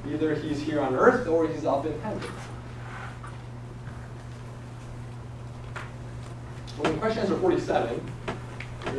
Either 0.08 0.34
he's 0.34 0.60
here 0.60 0.80
on 0.80 0.94
earth 0.94 1.28
or 1.28 1.46
he's 1.46 1.64
up 1.64 1.86
in 1.86 1.98
heaven. 2.00 2.22
Well, 6.78 6.92
in 6.92 6.98
question 6.98 7.22
answer 7.22 7.38
47, 7.38 8.00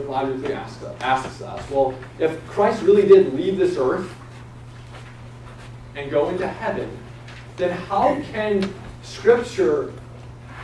logically 0.07 0.53
asks, 0.53 0.83
asks 1.01 1.41
us, 1.41 1.69
well, 1.69 1.93
if 2.19 2.45
Christ 2.47 2.81
really 2.83 3.05
did 3.07 3.33
leave 3.33 3.57
this 3.57 3.77
earth 3.77 4.13
and 5.95 6.09
go 6.09 6.29
into 6.29 6.47
heaven, 6.47 6.97
then 7.57 7.71
how 7.71 8.19
can 8.31 8.73
Scripture 9.01 9.91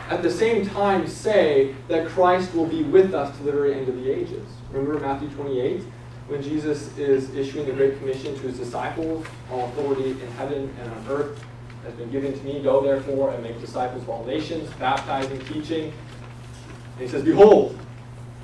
at 0.09 0.23
the 0.23 0.31
same 0.31 0.65
time 0.65 1.07
say 1.07 1.75
that 1.87 2.07
Christ 2.07 2.53
will 2.53 2.65
be 2.65 2.83
with 2.83 3.13
us 3.13 3.35
to 3.37 3.43
the 3.43 3.51
very 3.51 3.75
end 3.75 3.87
of 3.87 3.95
the 3.95 4.09
ages? 4.09 4.45
Remember 4.71 4.99
Matthew 4.99 5.29
28? 5.29 5.83
When 6.27 6.41
Jesus 6.41 6.95
is 6.97 7.33
issuing 7.33 7.65
the 7.65 7.73
Great 7.73 7.97
Commission 7.99 8.35
to 8.35 8.41
his 8.41 8.57
disciples, 8.57 9.25
all 9.51 9.65
authority 9.69 10.11
in 10.11 10.31
heaven 10.31 10.75
and 10.81 10.91
on 10.91 11.05
earth 11.09 11.43
has 11.83 11.93
been 11.93 12.11
given 12.11 12.37
to 12.37 12.45
me. 12.45 12.61
Go 12.61 12.81
therefore 12.81 13.33
and 13.33 13.43
make 13.43 13.59
disciples 13.59 14.03
of 14.03 14.09
all 14.09 14.25
nations, 14.25 14.69
baptizing, 14.79 15.39
teaching. 15.45 15.85
And 15.85 17.01
he 17.01 17.07
says, 17.07 17.23
Behold, 17.23 17.79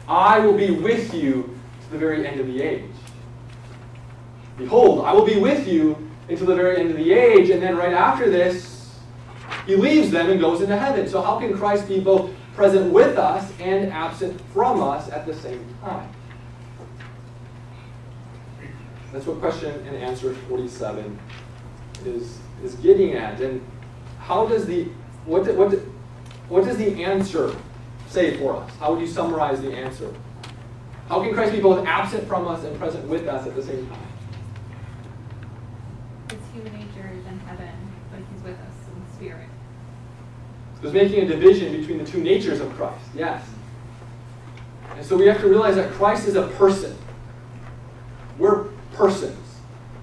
I 0.07 0.39
will 0.39 0.57
be 0.57 0.71
with 0.71 1.13
you 1.13 1.57
to 1.83 1.91
the 1.91 1.97
very 1.97 2.25
end 2.25 2.39
of 2.39 2.47
the 2.47 2.61
age. 2.61 2.89
Behold, 4.57 5.05
I 5.05 5.13
will 5.13 5.25
be 5.25 5.39
with 5.39 5.67
you 5.67 6.09
until 6.29 6.47
the 6.47 6.55
very 6.55 6.77
end 6.77 6.91
of 6.91 6.97
the 6.97 7.11
age. 7.11 7.49
And 7.49 7.61
then 7.61 7.75
right 7.75 7.93
after 7.93 8.29
this, 8.29 8.74
he 9.65 9.75
leaves 9.75 10.11
them 10.11 10.29
and 10.29 10.39
goes 10.39 10.61
into 10.61 10.77
heaven. 10.77 11.07
So 11.07 11.21
how 11.21 11.39
can 11.39 11.57
Christ 11.57 11.87
be 11.87 11.99
both 11.99 12.31
present 12.55 12.91
with 12.91 13.17
us 13.17 13.51
and 13.59 13.91
absent 13.91 14.39
from 14.53 14.81
us 14.81 15.09
at 15.09 15.25
the 15.25 15.33
same 15.33 15.65
time? 15.81 16.09
That's 19.11 19.25
what 19.25 19.39
question 19.39 19.71
and 19.87 19.95
answer 19.95 20.33
47 20.33 21.17
is, 22.05 22.37
is 22.63 22.75
getting 22.75 23.13
at. 23.13 23.39
And 23.39 23.65
how 24.19 24.45
does 24.45 24.65
the 24.65 24.89
what, 25.25 25.47
what, 25.55 25.71
what 26.49 26.65
does 26.65 26.77
the 26.77 27.03
answer 27.03 27.55
say 28.07 28.37
for 28.37 28.57
us? 28.57 28.71
How 28.77 28.91
would 28.91 29.01
you 29.01 29.07
summarize 29.07 29.61
the 29.61 29.73
answer? 29.73 30.13
How 31.09 31.21
can 31.23 31.33
Christ 31.33 31.53
be 31.53 31.61
both 31.61 31.85
absent 31.87 32.27
from 32.27 32.47
us 32.47 32.63
and 32.63 32.77
present 32.79 33.07
with 33.07 33.27
us 33.27 33.47
at 33.47 33.55
the 33.55 33.63
same 33.63 33.87
time? 33.87 34.07
His 36.29 36.39
human 36.53 36.73
nature 36.73 37.11
is 37.13 37.25
in 37.25 37.39
heaven, 37.39 37.73
but 38.11 38.19
he's 38.31 38.43
with 38.43 38.59
us 38.59 38.73
in 38.95 39.15
spirit. 39.15 39.49
There's 40.85 40.93
making 40.93 41.23
a 41.23 41.27
division 41.27 41.75
between 41.75 41.97
the 41.97 42.03
two 42.03 42.21
natures 42.21 42.59
of 42.59 42.71
Christ, 42.75 43.03
yes. 43.15 43.43
And 44.95 45.03
so 45.03 45.17
we 45.17 45.25
have 45.25 45.41
to 45.41 45.47
realize 45.47 45.77
that 45.77 45.91
Christ 45.93 46.27
is 46.27 46.35
a 46.35 46.47
person. 46.49 46.95
We're 48.37 48.65
persons. 48.93 49.39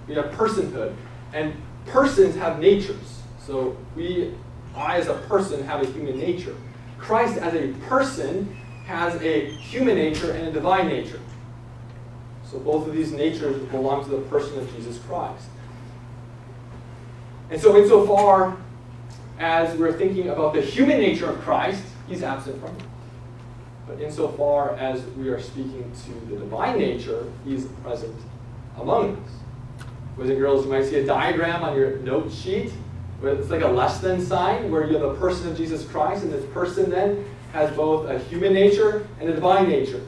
We 0.09 0.17
have 0.17 0.33
personhood. 0.33 0.97
And 1.33 1.55
persons 1.87 2.35
have 2.35 2.59
natures. 2.59 3.23
So 3.47 3.77
we, 3.95 4.35
I 4.75 4.97
as 4.97 5.07
a 5.07 5.15
person, 5.29 5.63
have 5.67 5.83
a 5.83 5.87
human 5.87 6.19
nature. 6.19 6.57
Christ 6.99 7.39
as 7.39 7.55
a 7.55 7.69
person 7.87 8.53
has 8.87 9.15
a 9.23 9.53
human 9.53 9.95
nature 9.95 10.33
and 10.33 10.49
a 10.49 10.51
divine 10.51 10.89
nature. 10.89 11.21
So 12.51 12.59
both 12.59 12.89
of 12.89 12.93
these 12.93 13.13
natures 13.13 13.57
belong 13.71 14.03
to 14.03 14.11
the 14.11 14.23
person 14.23 14.59
of 14.59 14.75
Jesus 14.75 14.99
Christ. 14.99 15.45
And 17.51 17.61
so, 17.61 17.77
insofar 17.77 18.57
as 19.43 19.77
we're 19.77 19.93
thinking 19.93 20.29
about 20.29 20.55
the 20.55 20.61
human 20.61 20.99
nature 20.99 21.29
of 21.29 21.41
Christ, 21.41 21.83
he's 22.09 22.23
absent 22.23 22.61
from 22.61 22.75
it. 22.77 22.83
But 23.89 24.01
insofar 24.01 24.77
as 24.77 25.03
we 25.17 25.29
are 25.31 25.41
speaking 25.41 25.91
to 26.05 26.13
the 26.33 26.37
divine 26.39 26.79
nature, 26.79 27.25
he's 27.45 27.65
present 27.83 28.15
among 28.79 29.17
us. 29.17 29.33
Boys 30.17 30.31
and 30.31 30.39
girls, 30.39 30.65
you 30.65 30.71
might 30.71 30.85
see 30.85 30.97
a 30.97 31.05
diagram 31.05 31.65
on 31.65 31.77
your 31.77 31.99
note 31.99 32.31
sheet 32.33 32.73
where 33.19 33.35
it's 33.35 33.51
like 33.51 33.63
a 33.63 33.69
less 33.69 33.99
than 33.99 34.25
sign 34.25 34.71
where 34.71 34.87
you 34.87 34.97
have 34.97 35.03
a 35.03 35.15
person 35.15 35.51
of 35.51 35.57
Jesus 35.57 35.85
Christ, 35.87 36.23
and 36.23 36.33
this 36.33 36.45
person 36.53 36.89
then 36.89 37.25
has 37.53 37.75
both 37.75 38.09
a 38.09 38.21
human 38.21 38.53
nature 38.53 39.07
and 39.21 39.29
a 39.29 39.35
divine 39.35 39.69
nature. 39.69 40.01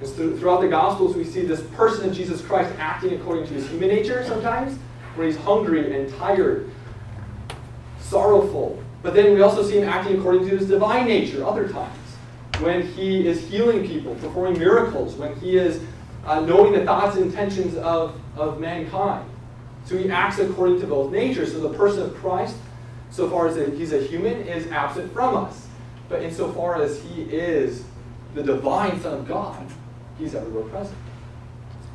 And 0.00 0.08
so 0.08 0.36
throughout 0.36 0.60
the 0.60 0.68
Gospels, 0.68 1.16
we 1.16 1.24
see 1.24 1.42
this 1.42 1.62
person 1.74 2.08
of 2.08 2.14
Jesus 2.14 2.40
Christ 2.40 2.72
acting 2.78 3.14
according 3.14 3.46
to 3.48 3.54
his 3.54 3.68
human 3.68 3.88
nature 3.88 4.24
sometimes, 4.24 4.78
where 5.16 5.26
he's 5.26 5.36
hungry 5.38 5.94
and 5.94 6.12
tired, 6.14 6.70
sorrowful. 8.12 8.80
But 9.02 9.14
then 9.14 9.34
we 9.34 9.42
also 9.42 9.64
see 9.64 9.78
him 9.78 9.88
acting 9.88 10.18
according 10.18 10.48
to 10.48 10.56
his 10.56 10.68
divine 10.68 11.08
nature 11.08 11.44
other 11.44 11.68
times, 11.68 11.98
when 12.60 12.86
he 12.86 13.26
is 13.26 13.40
healing 13.48 13.84
people, 13.86 14.14
performing 14.16 14.58
miracles, 14.58 15.16
when 15.16 15.34
he 15.36 15.56
is 15.56 15.82
uh, 16.24 16.40
knowing 16.40 16.72
the 16.72 16.84
thoughts 16.84 17.16
and 17.16 17.24
intentions 17.24 17.74
of, 17.76 18.20
of 18.36 18.60
mankind. 18.60 19.28
So 19.86 19.98
he 19.98 20.08
acts 20.10 20.38
according 20.38 20.80
to 20.82 20.86
both 20.86 21.10
natures. 21.10 21.52
So 21.52 21.60
the 21.60 21.76
person 21.76 22.02
of 22.02 22.14
Christ, 22.14 22.56
so 23.10 23.28
far 23.28 23.48
as 23.48 23.56
he's 23.76 23.92
a 23.92 24.00
human, 24.00 24.46
is 24.46 24.70
absent 24.70 25.12
from 25.12 25.34
us. 25.34 25.66
But 26.08 26.22
insofar 26.22 26.80
as 26.80 27.02
he 27.02 27.22
is 27.22 27.84
the 28.34 28.42
divine 28.42 29.00
Son 29.00 29.14
of 29.20 29.26
God, 29.26 29.66
he's 30.18 30.34
everywhere 30.34 30.64
present. 30.64 30.98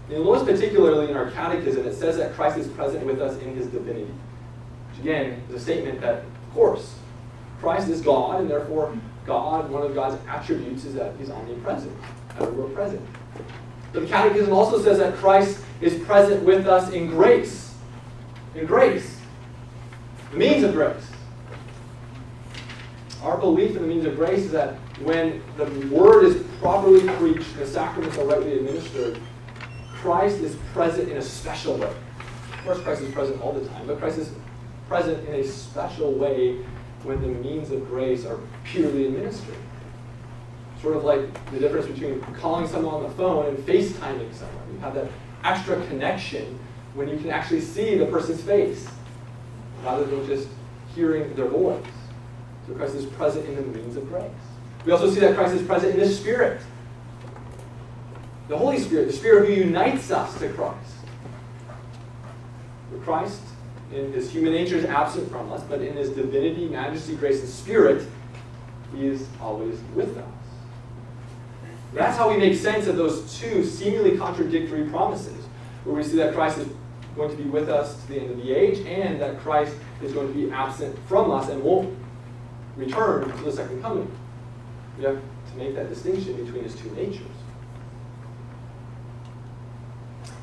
And 0.10 0.24
most 0.24 0.46
particularly 0.46 1.10
in 1.12 1.16
our 1.16 1.32
catechism, 1.32 1.86
it 1.86 1.96
says 1.96 2.18
that 2.18 2.34
Christ 2.34 2.58
is 2.58 2.68
present 2.68 3.06
with 3.06 3.22
us 3.22 3.40
in 3.42 3.56
his 3.56 3.68
divinity. 3.68 4.12
Again 5.00 5.42
a 5.54 5.60
statement 5.60 6.02
that, 6.02 6.20
of 6.20 6.54
course, 6.54 6.96
Christ 7.60 7.90
is 7.90 8.02
God, 8.02 8.42
and 8.42 8.50
therefore 8.50 8.96
God, 9.26 9.70
one 9.70 9.84
of 9.84 9.94
God's 9.94 10.18
attributes 10.28 10.86
is 10.86 10.96
that 10.96 11.14
he's 11.20 11.30
omnipresent, 11.30 11.96
everywhere 12.40 12.70
present. 12.70 13.02
But 13.94 14.02
the 14.02 14.08
Catechism 14.08 14.54
also 14.54 14.82
says 14.82 15.00
that 15.00 15.16
Christ 15.16 15.64
is 15.82 16.02
present 16.04 16.44
with 16.44 16.68
us 16.68 16.92
in 16.92 17.08
grace. 17.08 17.76
In 18.56 18.66
grace. 18.66 19.20
The 20.32 20.38
means 20.38 20.64
of 20.64 20.74
grace. 20.74 21.08
Our 23.22 23.38
belief 23.38 23.76
in 23.76 23.82
the 23.82 23.88
means 23.88 24.06
of 24.06 24.16
grace 24.16 24.40
is 24.40 24.52
that 24.52 24.76
when 25.02 25.44
the 25.58 25.66
word 25.88 26.24
is 26.26 26.44
properly 26.60 27.08
preached, 27.18 27.58
the 27.58 27.66
sacraments 27.66 28.18
are 28.18 28.26
rightly 28.26 28.58
administered, 28.58 29.20
Christ 29.94 30.38
is 30.38 30.56
present 30.74 31.10
in 31.10 31.18
a 31.18 31.22
special 31.22 31.76
way. 31.78 31.88
Of 31.88 32.64
course, 32.64 32.80
Christ 32.82 33.02
is 33.02 33.14
present 33.14 33.42
all 33.42 33.54
the 33.54 33.68
time, 33.68 33.88
but 33.88 34.00
Christ 34.00 34.20
is 34.20 34.32
present 34.88 35.28
in 35.28 35.36
a 35.36 35.44
special 35.44 36.14
way 36.14 36.58
when 37.04 37.22
the 37.22 37.28
means 37.28 37.72
of 37.72 37.88
grace 37.88 38.26
are 38.26 38.40
purely 38.64 39.08
administered. 39.08 39.56
Sort 40.82 40.96
of 40.96 41.04
like 41.04 41.52
the 41.52 41.60
difference 41.60 41.88
between 41.88 42.22
calling 42.36 42.68
someone 42.68 42.96
on 42.96 43.04
the 43.04 43.10
phone 43.10 43.48
and 43.48 43.58
FaceTiming 43.58 44.34
someone. 44.34 44.74
You 44.74 44.80
have 44.80 44.94
that 44.94 45.10
extra 45.44 45.84
connection 45.88 46.60
when 46.94 47.08
you 47.08 47.18
can 47.18 47.30
actually 47.30 47.62
see 47.62 47.98
the 47.98 48.06
person's 48.06 48.42
face 48.42 48.88
rather 49.84 50.06
than 50.06 50.26
just 50.26 50.48
hearing 50.94 51.34
their 51.36 51.48
voice. 51.48 51.84
So 52.68 52.74
Christ 52.74 52.96
is 52.96 53.06
present 53.06 53.48
in 53.48 53.56
the 53.56 53.62
means 53.62 53.96
of 53.96 54.08
grace. 54.10 54.30
We 54.86 54.92
also 54.92 55.10
see 55.10 55.20
that 55.22 55.36
Christ 55.36 55.54
is 55.54 55.66
present 55.66 55.94
in 55.94 56.00
the 56.00 56.10
Spirit. 56.10 56.62
The 58.48 58.58
Holy 58.58 58.80
Spirit, 58.80 59.08
the 59.08 59.14
Spirit 59.14 59.48
who 59.48 59.54
unites 59.54 60.12
us 60.12 60.38
to 60.40 60.50
Christ. 60.50 60.98
Christ, 63.08 63.42
in 63.94 64.12
his 64.12 64.30
human 64.30 64.54
nature, 64.54 64.76
is 64.76 64.86
absent 64.86 65.30
from 65.32 65.52
us, 65.52 65.64
but 65.64 65.82
in 65.82 65.96
his 65.96 66.10
divinity, 66.10 66.68
majesty, 66.68 67.16
grace, 67.16 67.40
and 67.40 67.50
spirit, 67.50 68.08
he 68.94 69.06
is 69.06 69.28
always 69.42 69.80
with 69.96 70.18
us. 70.18 70.26
That's 71.94 72.18
how 72.18 72.30
we 72.30 72.38
make 72.38 72.56
sense 72.56 72.88
of 72.88 72.98
those 72.98 73.40
two 73.40 73.64
seemingly 73.64 74.18
contradictory 74.18 74.86
promises, 74.90 75.46
where 75.84 75.96
we 75.96 76.04
see 76.04 76.18
that 76.18 76.34
Christ 76.34 76.58
is 76.58 76.68
going 77.16 77.30
to 77.30 77.38
be 77.42 77.50
with 77.50 77.70
us 77.70 78.00
to 78.02 78.08
the 78.10 78.20
end 78.20 78.32
of 78.32 78.38
the 78.38 78.54
age, 78.54 78.86
and 78.86 79.20
that 79.22 79.40
Christ 79.40 79.74
is 80.04 80.14
going 80.14 80.28
to 80.28 80.34
be 80.34 80.52
absent 80.52 80.98
from 81.08 81.32
us 81.32 81.50
and 81.50 81.64
won't 81.64 81.98
return 82.76 83.30
to 83.30 83.44
the 83.44 83.52
second 83.52 83.82
coming. 83.82 84.12
We 84.98 85.06
have 85.06 85.16
to 85.52 85.58
make 85.58 85.76
that 85.76 85.90
distinction 85.90 86.44
between 86.44 86.64
his 86.64 86.76
two 86.76 86.92
natures. 86.92 87.22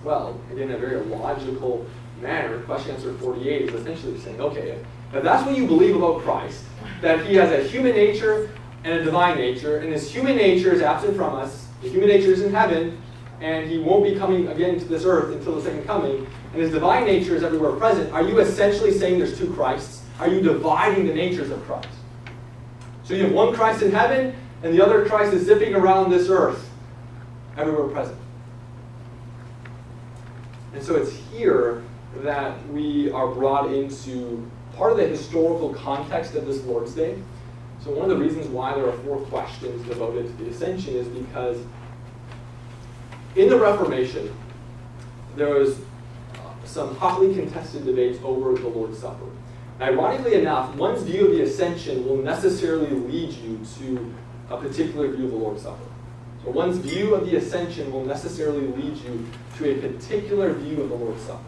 Well, 0.02 0.38
again, 0.50 0.70
in 0.70 0.72
a 0.72 0.78
very 0.78 0.98
logical 1.00 1.86
manner, 2.24 2.58
question 2.62 2.96
answer 2.96 3.14
48 3.14 3.62
is 3.62 3.74
essentially 3.74 4.18
saying, 4.18 4.40
okay, 4.40 4.82
if 5.12 5.22
that's 5.22 5.46
what 5.46 5.56
you 5.56 5.66
believe 5.66 5.94
about 5.94 6.22
Christ, 6.22 6.64
that 7.00 7.24
he 7.24 7.36
has 7.36 7.52
a 7.52 7.68
human 7.68 7.94
nature 7.94 8.50
and 8.82 8.98
a 9.00 9.04
divine 9.04 9.36
nature, 9.36 9.78
and 9.78 9.92
his 9.92 10.10
human 10.10 10.36
nature 10.36 10.72
is 10.72 10.82
absent 10.82 11.16
from 11.16 11.36
us, 11.36 11.68
the 11.82 11.88
human 11.88 12.08
nature 12.08 12.32
is 12.32 12.42
in 12.42 12.52
heaven, 12.52 13.00
and 13.40 13.70
he 13.70 13.78
won't 13.78 14.04
be 14.04 14.16
coming 14.16 14.48
again 14.48 14.78
to 14.78 14.84
this 14.86 15.04
earth 15.04 15.34
until 15.34 15.54
the 15.54 15.62
second 15.62 15.84
coming, 15.84 16.26
and 16.52 16.62
his 16.62 16.72
divine 16.72 17.04
nature 17.04 17.36
is 17.36 17.44
everywhere 17.44 17.72
present, 17.72 18.12
are 18.12 18.22
you 18.22 18.40
essentially 18.40 18.90
saying 18.90 19.18
there's 19.18 19.38
two 19.38 19.52
Christs? 19.52 20.02
Are 20.18 20.28
you 20.28 20.40
dividing 20.40 21.06
the 21.06 21.14
natures 21.14 21.50
of 21.50 21.62
Christ? 21.64 21.88
So 23.04 23.14
you 23.14 23.24
have 23.24 23.32
one 23.32 23.54
Christ 23.54 23.82
in 23.82 23.92
heaven, 23.92 24.34
and 24.62 24.72
the 24.72 24.84
other 24.84 25.04
Christ 25.04 25.34
is 25.34 25.44
zipping 25.44 25.74
around 25.74 26.10
this 26.10 26.28
earth, 26.30 26.70
everywhere 27.56 27.88
present. 27.88 28.18
And 30.72 30.82
so 30.82 30.96
it's 30.96 31.12
here 31.12 31.83
that 32.22 32.66
we 32.68 33.10
are 33.10 33.28
brought 33.28 33.72
into 33.72 34.48
part 34.76 34.92
of 34.92 34.98
the 34.98 35.06
historical 35.06 35.74
context 35.74 36.34
of 36.34 36.46
this 36.46 36.62
Lord's 36.64 36.94
Day. 36.94 37.18
So 37.82 37.90
one 37.90 38.10
of 38.10 38.16
the 38.16 38.24
reasons 38.24 38.46
why 38.48 38.74
there 38.74 38.88
are 38.88 38.96
four 38.98 39.18
questions 39.26 39.86
devoted 39.86 40.26
to 40.26 40.44
the 40.44 40.50
ascension 40.50 40.94
is 40.94 41.06
because 41.08 41.58
in 43.36 43.48
the 43.48 43.58
Reformation, 43.58 44.34
there 45.36 45.50
was 45.50 45.78
uh, 46.34 46.64
some 46.64 46.94
hotly 46.96 47.34
contested 47.34 47.84
debates 47.84 48.18
over 48.22 48.54
the 48.54 48.68
Lord's 48.68 48.98
Supper. 48.98 49.26
Ironically 49.80 50.34
enough, 50.34 50.74
one's 50.76 51.02
view 51.02 51.26
of 51.26 51.32
the 51.32 51.42
ascension 51.42 52.06
will 52.06 52.18
necessarily 52.18 52.90
lead 52.90 53.32
you 53.32 53.60
to 53.78 54.14
a 54.50 54.56
particular 54.56 55.08
view 55.08 55.24
of 55.24 55.32
the 55.32 55.36
Lord's 55.36 55.62
Supper. 55.62 55.84
So 56.44 56.50
one's 56.50 56.78
view 56.78 57.14
of 57.14 57.26
the 57.26 57.36
ascension 57.36 57.90
will 57.90 58.04
necessarily 58.04 58.66
lead 58.68 58.96
you 58.98 59.26
to 59.56 59.72
a 59.72 59.74
particular 59.80 60.52
view 60.52 60.82
of 60.82 60.90
the 60.90 60.94
Lord's 60.94 61.22
Supper. 61.22 61.42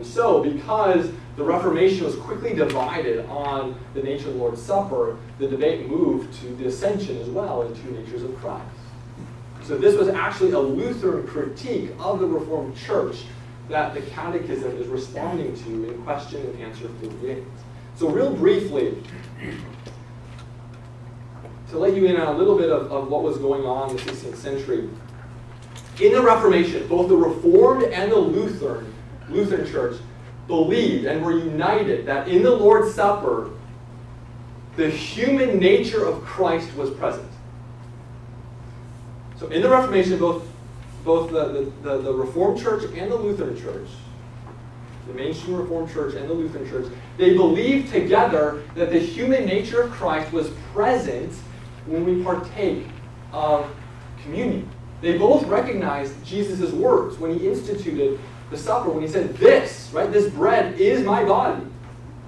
And 0.00 0.08
so, 0.08 0.42
because 0.42 1.12
the 1.36 1.44
Reformation 1.44 2.06
was 2.06 2.14
quickly 2.16 2.54
divided 2.54 3.26
on 3.26 3.78
the 3.92 4.02
nature 4.02 4.28
of 4.28 4.32
the 4.32 4.40
Lord's 4.40 4.62
Supper, 4.62 5.18
the 5.38 5.46
debate 5.46 5.90
moved 5.90 6.32
to 6.40 6.46
the 6.54 6.68
ascension 6.68 7.18
as 7.18 7.28
well 7.28 7.60
in 7.60 7.74
two 7.82 7.90
natures 7.90 8.22
of 8.22 8.34
Christ. 8.38 8.64
So 9.62 9.76
this 9.76 9.98
was 9.98 10.08
actually 10.08 10.52
a 10.52 10.58
Lutheran 10.58 11.26
critique 11.26 11.90
of 11.98 12.18
the 12.18 12.26
Reformed 12.26 12.78
Church 12.78 13.24
that 13.68 13.92
the 13.92 14.00
Catechism 14.00 14.78
is 14.78 14.86
responding 14.86 15.54
to 15.64 15.90
in 15.90 16.02
question 16.02 16.40
and 16.40 16.62
answer 16.62 16.88
48. 17.02 17.44
So 17.96 18.08
real 18.08 18.34
briefly, 18.34 18.96
to 21.68 21.78
let 21.78 21.94
you 21.94 22.06
in 22.06 22.16
on 22.16 22.34
a 22.34 22.38
little 22.38 22.56
bit 22.56 22.70
of, 22.70 22.90
of 22.90 23.08
what 23.08 23.22
was 23.22 23.36
going 23.36 23.66
on 23.66 23.90
in 23.90 23.96
the 23.96 24.02
16th 24.02 24.36
century, 24.36 24.88
in 26.00 26.12
the 26.12 26.22
Reformation, 26.22 26.88
both 26.88 27.10
the 27.10 27.16
Reformed 27.16 27.82
and 27.82 28.10
the 28.10 28.16
Lutheran, 28.16 28.89
Lutheran 29.30 29.70
Church 29.70 29.96
believed 30.46 31.06
and 31.06 31.24
were 31.24 31.38
united 31.38 32.06
that 32.06 32.28
in 32.28 32.42
the 32.42 32.50
Lord's 32.50 32.94
Supper, 32.94 33.50
the 34.76 34.88
human 34.88 35.58
nature 35.58 36.04
of 36.04 36.22
Christ 36.22 36.74
was 36.76 36.90
present. 36.90 37.28
So 39.38 39.48
in 39.48 39.62
the 39.62 39.68
Reformation, 39.68 40.18
both, 40.18 40.46
both 41.04 41.30
the, 41.30 41.48
the, 41.48 41.88
the, 41.88 42.02
the 42.02 42.12
Reformed 42.12 42.60
Church 42.60 42.84
and 42.94 43.10
the 43.10 43.16
Lutheran 43.16 43.58
Church, 43.60 43.88
the 45.06 45.14
mainstream 45.14 45.56
Reformed 45.56 45.90
Church 45.92 46.14
and 46.14 46.28
the 46.28 46.34
Lutheran 46.34 46.68
Church, 46.68 46.92
they 47.16 47.34
believed 47.36 47.92
together 47.92 48.62
that 48.74 48.90
the 48.90 48.98
human 48.98 49.46
nature 49.46 49.82
of 49.82 49.90
Christ 49.92 50.32
was 50.32 50.50
present 50.72 51.32
when 51.86 52.04
we 52.04 52.22
partake 52.22 52.86
of 53.32 53.70
communion. 54.22 54.68
They 55.00 55.16
both 55.16 55.46
recognized 55.46 56.22
Jesus' 56.24 56.72
words 56.72 57.18
when 57.18 57.38
he 57.38 57.48
instituted 57.48 58.20
the 58.50 58.58
supper, 58.58 58.90
when 58.90 59.02
he 59.02 59.08
said, 59.08 59.36
This, 59.36 59.90
right, 59.92 60.10
this 60.12 60.32
bread 60.32 60.78
is 60.80 61.04
my 61.04 61.24
body, 61.24 61.64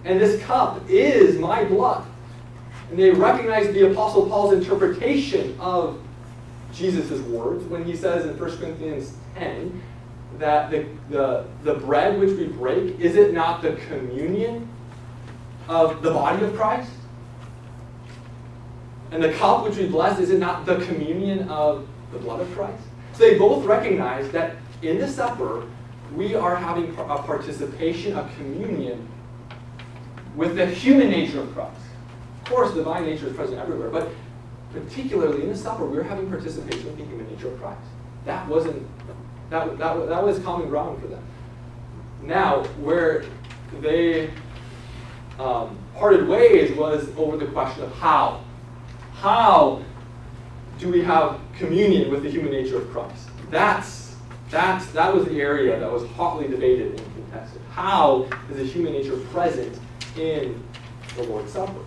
and 0.04 0.20
this 0.20 0.42
cup 0.42 0.80
is 0.88 1.38
my 1.38 1.64
blood. 1.64 2.04
And 2.90 2.98
they 2.98 3.10
recognized 3.10 3.72
the 3.72 3.90
Apostle 3.90 4.28
Paul's 4.28 4.52
interpretation 4.52 5.56
of 5.58 6.00
Jesus' 6.72 7.20
words 7.20 7.64
when 7.64 7.84
he 7.84 7.96
says 7.96 8.26
in 8.26 8.38
1 8.38 8.58
Corinthians 8.58 9.14
10 9.36 9.82
that 10.38 10.70
the, 10.70 10.86
the, 11.10 11.46
the 11.64 11.74
bread 11.74 12.18
which 12.18 12.36
we 12.38 12.46
break, 12.46 12.98
is 12.98 13.16
it 13.16 13.32
not 13.32 13.62
the 13.62 13.74
communion 13.88 14.68
of 15.68 16.02
the 16.02 16.10
body 16.10 16.44
of 16.44 16.54
Christ? 16.54 16.90
And 19.10 19.22
the 19.22 19.32
cup 19.34 19.64
which 19.64 19.76
we 19.76 19.86
bless, 19.86 20.18
is 20.18 20.30
it 20.30 20.38
not 20.38 20.64
the 20.64 20.76
communion 20.86 21.48
of 21.48 21.86
the 22.12 22.18
blood 22.18 22.40
of 22.40 22.50
Christ? 22.54 22.82
So 23.12 23.24
they 23.24 23.38
both 23.38 23.64
recognize 23.66 24.30
that 24.30 24.56
in 24.80 24.98
the 24.98 25.06
supper, 25.06 25.66
we 26.16 26.34
are 26.34 26.56
having 26.56 26.90
a 26.90 27.22
participation, 27.22 28.16
a 28.16 28.28
communion 28.36 29.08
with 30.36 30.56
the 30.56 30.66
human 30.66 31.10
nature 31.10 31.40
of 31.40 31.52
Christ. 31.54 31.80
Of 32.42 32.50
course, 32.50 32.70
the 32.70 32.76
divine 32.76 33.06
nature 33.06 33.26
is 33.26 33.36
present 33.36 33.58
everywhere, 33.58 33.90
but 33.90 34.08
particularly 34.72 35.42
in 35.42 35.48
the 35.48 35.56
supper, 35.56 35.86
we're 35.86 36.02
having 36.02 36.28
participation 36.28 36.84
with 36.86 36.98
the 36.98 37.04
human 37.04 37.30
nature 37.30 37.48
of 37.48 37.60
Christ. 37.60 37.80
That 38.24 38.46
wasn't 38.48 38.86
that, 39.50 39.76
that, 39.78 40.08
that 40.08 40.24
was 40.24 40.38
common 40.38 40.68
ground 40.68 41.00
for 41.00 41.08
them. 41.08 41.22
Now, 42.22 42.64
where 42.80 43.24
they 43.80 44.30
um, 45.38 45.78
parted 45.94 46.26
ways 46.26 46.74
was 46.76 47.08
over 47.16 47.36
the 47.36 47.46
question 47.46 47.82
of 47.84 47.92
how. 47.94 48.42
How 49.14 49.82
do 50.78 50.90
we 50.90 51.02
have 51.02 51.38
communion 51.58 52.10
with 52.10 52.22
the 52.22 52.30
human 52.30 52.50
nature 52.50 52.78
of 52.78 52.90
Christ? 52.90 53.28
That's, 53.50 54.11
that's, 54.52 54.86
that 54.92 55.12
was 55.12 55.24
the 55.24 55.40
area 55.40 55.80
that 55.80 55.90
was 55.90 56.06
hotly 56.10 56.46
debated 56.46 57.00
and 57.00 57.14
contested. 57.14 57.60
How 57.70 58.28
is 58.50 58.58
the 58.58 58.64
human 58.64 58.92
nature 58.92 59.16
present 59.32 59.80
in 60.16 60.62
the 61.16 61.22
Lord's 61.24 61.52
Supper? 61.52 61.80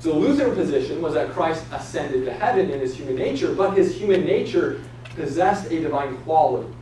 So 0.00 0.12
the 0.12 0.18
Lutheran 0.18 0.54
position 0.54 1.02
was 1.02 1.14
that 1.14 1.30
Christ 1.30 1.64
ascended 1.70 2.24
to 2.24 2.32
heaven 2.32 2.70
in 2.70 2.80
his 2.80 2.96
human 2.96 3.16
nature, 3.16 3.52
but 3.52 3.76
his 3.76 3.94
human 3.94 4.24
nature 4.24 4.80
possessed 5.16 5.70
a 5.70 5.80
divine 5.80 6.16
quality. 6.18 6.72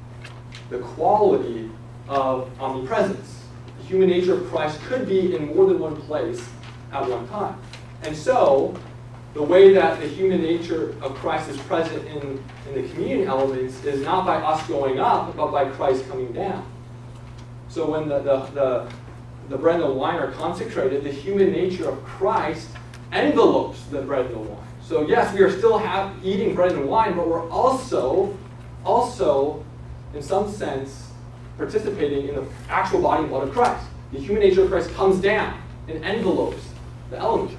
The 0.70 0.78
quality 0.78 1.70
of 2.08 2.48
omnipresence. 2.60 3.42
The 3.78 3.84
human 3.84 4.08
nature 4.08 4.34
of 4.34 4.48
Christ 4.48 4.80
could 4.82 5.08
be 5.08 5.34
in 5.34 5.54
more 5.54 5.66
than 5.66 5.80
one 5.80 5.96
place 6.02 6.48
at 6.92 7.08
one 7.08 7.26
time. 7.28 7.58
And 8.02 8.16
so, 8.16 8.76
the 9.34 9.42
way 9.42 9.72
that 9.74 10.00
the 10.00 10.06
human 10.06 10.40
nature 10.40 10.94
of 11.02 11.14
Christ 11.16 11.48
is 11.50 11.58
present 11.58 12.06
in, 12.06 12.42
in 12.68 12.82
the 12.82 12.88
communion 12.88 13.28
elements 13.28 13.84
is 13.84 14.02
not 14.02 14.26
by 14.26 14.36
us 14.36 14.66
going 14.66 14.98
up, 14.98 15.36
but 15.36 15.50
by 15.50 15.66
Christ 15.66 16.08
coming 16.08 16.32
down. 16.32 16.66
So 17.68 17.88
when 17.90 18.08
the, 18.08 18.20
the, 18.20 18.36
the, 18.54 18.92
the 19.48 19.58
bread 19.58 19.76
and 19.76 19.84
the 19.84 19.92
wine 19.92 20.16
are 20.16 20.32
consecrated, 20.32 21.04
the 21.04 21.10
human 21.10 21.52
nature 21.52 21.88
of 21.88 22.02
Christ 22.04 22.68
envelopes 23.12 23.82
the 23.84 24.02
bread 24.02 24.26
and 24.26 24.34
the 24.34 24.38
wine. 24.38 24.66
So 24.82 25.06
yes, 25.06 25.34
we 25.34 25.40
are 25.42 25.50
still 25.50 25.78
have, 25.78 26.14
eating 26.24 26.54
bread 26.54 26.72
and 26.72 26.88
wine, 26.88 27.16
but 27.16 27.28
we're 27.28 27.48
also, 27.50 28.36
also, 28.84 29.64
in 30.14 30.22
some 30.22 30.50
sense, 30.50 31.10
participating 31.58 32.28
in 32.28 32.36
the 32.36 32.44
actual 32.68 33.02
body 33.02 33.22
and 33.22 33.30
blood 33.30 33.48
of 33.48 33.54
Christ. 33.54 33.84
The 34.12 34.20
human 34.20 34.42
nature 34.42 34.62
of 34.62 34.70
Christ 34.70 34.90
comes 34.94 35.20
down 35.20 35.60
and 35.88 36.04
envelopes 36.04 36.62
the 37.10 37.18
elements. 37.18 37.54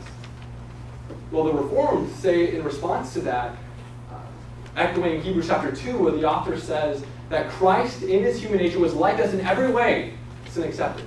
Well, 1.31 1.43
the 1.43 1.53
Reformed 1.53 2.13
say 2.15 2.55
in 2.55 2.63
response 2.63 3.13
to 3.13 3.21
that, 3.21 3.55
echoing 4.77 5.21
Hebrews 5.21 5.47
chapter 5.47 5.75
2, 5.75 5.97
where 5.97 6.11
the 6.11 6.23
author 6.23 6.57
says 6.57 7.03
that 7.29 7.49
Christ 7.49 8.03
in 8.03 8.23
his 8.23 8.39
human 8.39 8.59
nature 8.59 8.79
was 8.79 8.93
like 8.93 9.19
us 9.19 9.33
in 9.33 9.41
every 9.41 9.71
way, 9.71 10.13
sin 10.49 10.63
accepted. 10.63 11.05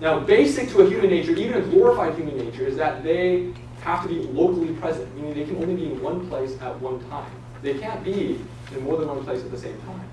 Now, 0.00 0.20
basic 0.20 0.68
to 0.70 0.82
a 0.82 0.88
human 0.90 1.08
nature, 1.08 1.32
even 1.32 1.54
a 1.54 1.60
glorified 1.62 2.16
human 2.16 2.36
nature, 2.36 2.66
is 2.66 2.76
that 2.76 3.02
they 3.02 3.54
have 3.80 4.02
to 4.02 4.08
be 4.08 4.16
locally 4.16 4.74
present, 4.74 5.14
meaning 5.14 5.32
they 5.32 5.44
can 5.44 5.56
only 5.56 5.76
be 5.76 5.86
in 5.86 6.02
one 6.02 6.28
place 6.28 6.60
at 6.60 6.78
one 6.80 7.00
time. 7.08 7.30
They 7.62 7.78
can't 7.78 8.04
be 8.04 8.40
in 8.72 8.82
more 8.82 8.98
than 8.98 9.08
one 9.08 9.24
place 9.24 9.42
at 9.42 9.50
the 9.50 9.58
same 9.58 9.80
time. 9.82 10.04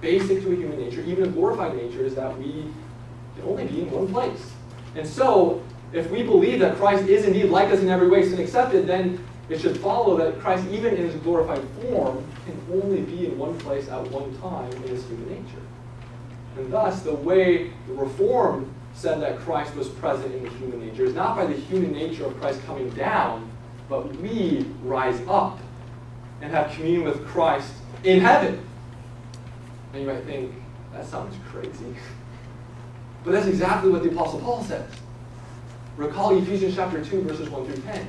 Basic 0.00 0.42
to 0.42 0.52
a 0.52 0.56
human 0.56 0.78
nature, 0.78 1.02
even 1.02 1.24
a 1.24 1.28
glorified 1.28 1.74
nature, 1.74 2.04
is 2.04 2.14
that 2.14 2.38
we 2.38 2.72
can 3.34 3.44
only 3.44 3.64
be 3.66 3.82
in 3.82 3.90
one 3.90 4.10
place. 4.10 4.52
And 4.94 5.06
so, 5.06 5.62
if 5.92 6.10
we 6.10 6.22
believe 6.22 6.60
that 6.60 6.76
Christ 6.76 7.08
is 7.08 7.26
indeed 7.26 7.46
like 7.46 7.70
us 7.70 7.80
in 7.80 7.88
every 7.88 8.08
way, 8.08 8.26
sin 8.26 8.40
accepted, 8.40 8.86
then 8.86 9.22
it 9.48 9.60
should 9.60 9.78
follow 9.78 10.16
that 10.16 10.40
Christ, 10.40 10.66
even 10.70 10.96
in 10.96 11.04
his 11.04 11.14
glorified 11.16 11.62
form, 11.80 12.24
can 12.44 12.60
only 12.72 13.02
be 13.02 13.26
in 13.26 13.38
one 13.38 13.56
place 13.60 13.88
at 13.88 14.10
one 14.10 14.36
time 14.40 14.70
in 14.82 14.88
his 14.88 15.04
human 15.06 15.28
nature. 15.28 15.62
And 16.56 16.72
thus, 16.72 17.02
the 17.02 17.14
way 17.14 17.70
the 17.86 17.94
Reformed 17.94 18.72
said 18.94 19.20
that 19.20 19.38
Christ 19.38 19.74
was 19.76 19.88
present 19.88 20.34
in 20.34 20.44
the 20.44 20.50
human 20.50 20.80
nature 20.80 21.04
is 21.04 21.14
not 21.14 21.36
by 21.36 21.46
the 21.46 21.54
human 21.54 21.92
nature 21.92 22.24
of 22.24 22.38
Christ 22.40 22.64
coming 22.66 22.90
down, 22.90 23.48
but 23.88 24.14
we 24.16 24.66
rise 24.82 25.20
up 25.28 25.58
and 26.40 26.50
have 26.50 26.72
communion 26.72 27.04
with 27.04 27.24
Christ 27.26 27.72
in 28.04 28.20
heaven. 28.20 28.66
And 29.92 30.02
you 30.02 30.08
might 30.08 30.24
think, 30.24 30.52
that 30.92 31.06
sounds 31.06 31.36
crazy. 31.50 31.94
But 33.22 33.32
that's 33.32 33.46
exactly 33.46 33.90
what 33.90 34.02
the 34.02 34.10
Apostle 34.10 34.40
Paul 34.40 34.62
says. 34.64 34.90
Recall 35.96 36.36
Ephesians 36.38 36.74
chapter 36.74 37.04
2, 37.04 37.22
verses 37.22 37.48
1 37.48 37.66
through 37.66 37.82
10. 37.82 38.08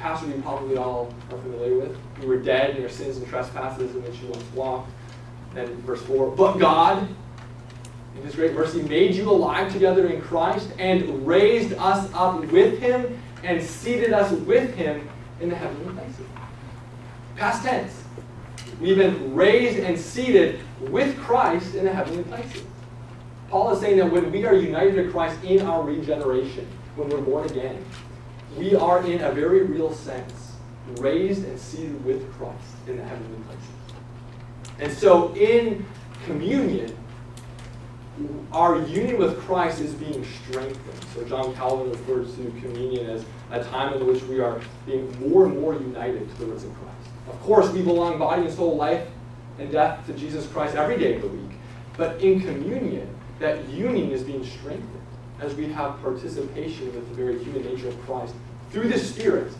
Passage 0.00 0.34
you 0.34 0.42
probably 0.42 0.76
all 0.76 1.12
are 1.30 1.38
familiar 1.38 1.78
with. 1.78 1.96
You 2.20 2.28
were 2.28 2.38
dead 2.38 2.76
in 2.76 2.80
your 2.80 2.90
sins 2.90 3.16
and 3.16 3.26
trespasses 3.26 3.94
in 3.94 4.02
which 4.02 4.18
you 4.20 4.28
once 4.28 4.44
walked. 4.54 4.90
Then 5.54 5.74
verse 5.82 6.02
4, 6.02 6.32
but 6.32 6.58
God, 6.58 7.08
in 8.14 8.22
his 8.22 8.34
great 8.34 8.52
mercy, 8.52 8.82
made 8.82 9.14
you 9.14 9.30
alive 9.30 9.72
together 9.72 10.06
in 10.08 10.20
Christ 10.20 10.68
and 10.78 11.26
raised 11.26 11.72
us 11.74 12.10
up 12.12 12.44
with 12.44 12.78
him 12.78 13.18
and 13.42 13.62
seated 13.62 14.12
us 14.12 14.30
with 14.32 14.74
him 14.74 15.08
in 15.40 15.48
the 15.48 15.56
heavenly 15.56 15.94
places. 15.94 16.26
Past 17.36 17.64
tense. 17.64 18.02
We've 18.80 18.96
been 18.96 19.34
raised 19.34 19.78
and 19.78 19.98
seated 19.98 20.60
with 20.80 21.16
Christ 21.18 21.74
in 21.74 21.84
the 21.84 21.92
heavenly 21.92 22.24
places. 22.24 22.62
Paul 23.48 23.72
is 23.72 23.80
saying 23.80 23.98
that 23.98 24.10
when 24.10 24.30
we 24.32 24.44
are 24.44 24.54
united 24.54 24.96
to 24.96 25.10
Christ 25.10 25.42
in 25.44 25.62
our 25.62 25.82
regeneration, 25.82 26.66
when 26.96 27.08
we're 27.08 27.20
born 27.20 27.48
again, 27.48 27.82
we 28.56 28.74
are 28.74 29.04
in 29.06 29.20
a 29.20 29.32
very 29.32 29.62
real 29.62 29.92
sense 29.92 30.52
raised 30.98 31.44
and 31.44 31.58
seated 31.58 32.04
with 32.04 32.32
Christ 32.34 32.62
in 32.86 32.96
the 32.96 33.04
heavenly 33.04 33.38
places. 33.44 33.68
And 34.78 34.92
so 34.92 35.34
in 35.34 35.84
communion, 36.24 36.96
our 38.52 38.80
union 38.86 39.18
with 39.18 39.38
Christ 39.40 39.80
is 39.80 39.92
being 39.94 40.24
strengthened. 40.24 41.04
So 41.14 41.24
John 41.24 41.54
Calvin 41.54 41.90
refers 41.90 42.34
to 42.36 42.44
communion 42.62 43.10
as 43.10 43.24
a 43.50 43.62
time 43.64 43.94
in 43.94 44.06
which 44.06 44.22
we 44.24 44.40
are 44.40 44.60
being 44.86 45.28
more 45.28 45.46
and 45.46 45.60
more 45.60 45.74
united 45.74 46.28
to 46.28 46.38
the 46.38 46.46
risen 46.46 46.74
Christ. 46.74 47.10
Of 47.28 47.40
course, 47.42 47.70
we 47.70 47.82
belong 47.82 48.18
body 48.18 48.42
and 48.42 48.54
soul, 48.54 48.76
life 48.76 49.06
and 49.58 49.70
death 49.70 50.06
to 50.06 50.12
Jesus 50.14 50.46
Christ 50.46 50.76
every 50.76 50.98
day 50.98 51.16
of 51.16 51.22
the 51.22 51.28
week. 51.28 51.58
But 51.96 52.20
in 52.20 52.40
communion, 52.40 53.08
that 53.38 53.68
union 53.68 54.10
is 54.10 54.22
being 54.22 54.44
strengthened 54.44 55.06
as 55.40 55.54
we 55.54 55.68
have 55.68 56.00
participation 56.00 56.94
with 56.94 57.08
the 57.08 57.14
very 57.14 57.42
human 57.42 57.64
nature 57.64 57.88
of 57.88 58.06
Christ 58.06 58.34
through 58.70 58.88
the 58.88 58.98
Spirit 58.98 59.52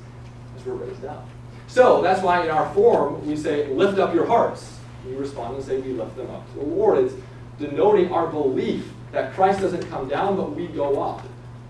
as 0.56 0.64
we're 0.64 0.74
raised 0.74 1.04
up. 1.04 1.28
So 1.68 2.00
that's 2.02 2.22
why 2.22 2.44
in 2.44 2.50
our 2.50 2.72
form 2.74 3.26
we 3.26 3.36
say, 3.36 3.68
lift 3.68 3.98
up 3.98 4.14
your 4.14 4.26
hearts. 4.26 4.78
We 5.06 5.14
respond 5.14 5.56
and 5.56 5.64
say, 5.64 5.80
we 5.80 5.92
lift 5.92 6.16
them 6.16 6.30
up 6.30 6.48
to 6.52 6.58
the 6.60 6.64
Lord. 6.64 6.98
It's 6.98 7.14
denoting 7.58 8.12
our 8.12 8.26
belief 8.26 8.90
that 9.12 9.34
Christ 9.34 9.60
doesn't 9.60 9.88
come 9.88 10.08
down, 10.08 10.36
but 10.36 10.54
we 10.54 10.66
go 10.68 11.02
up 11.02 11.24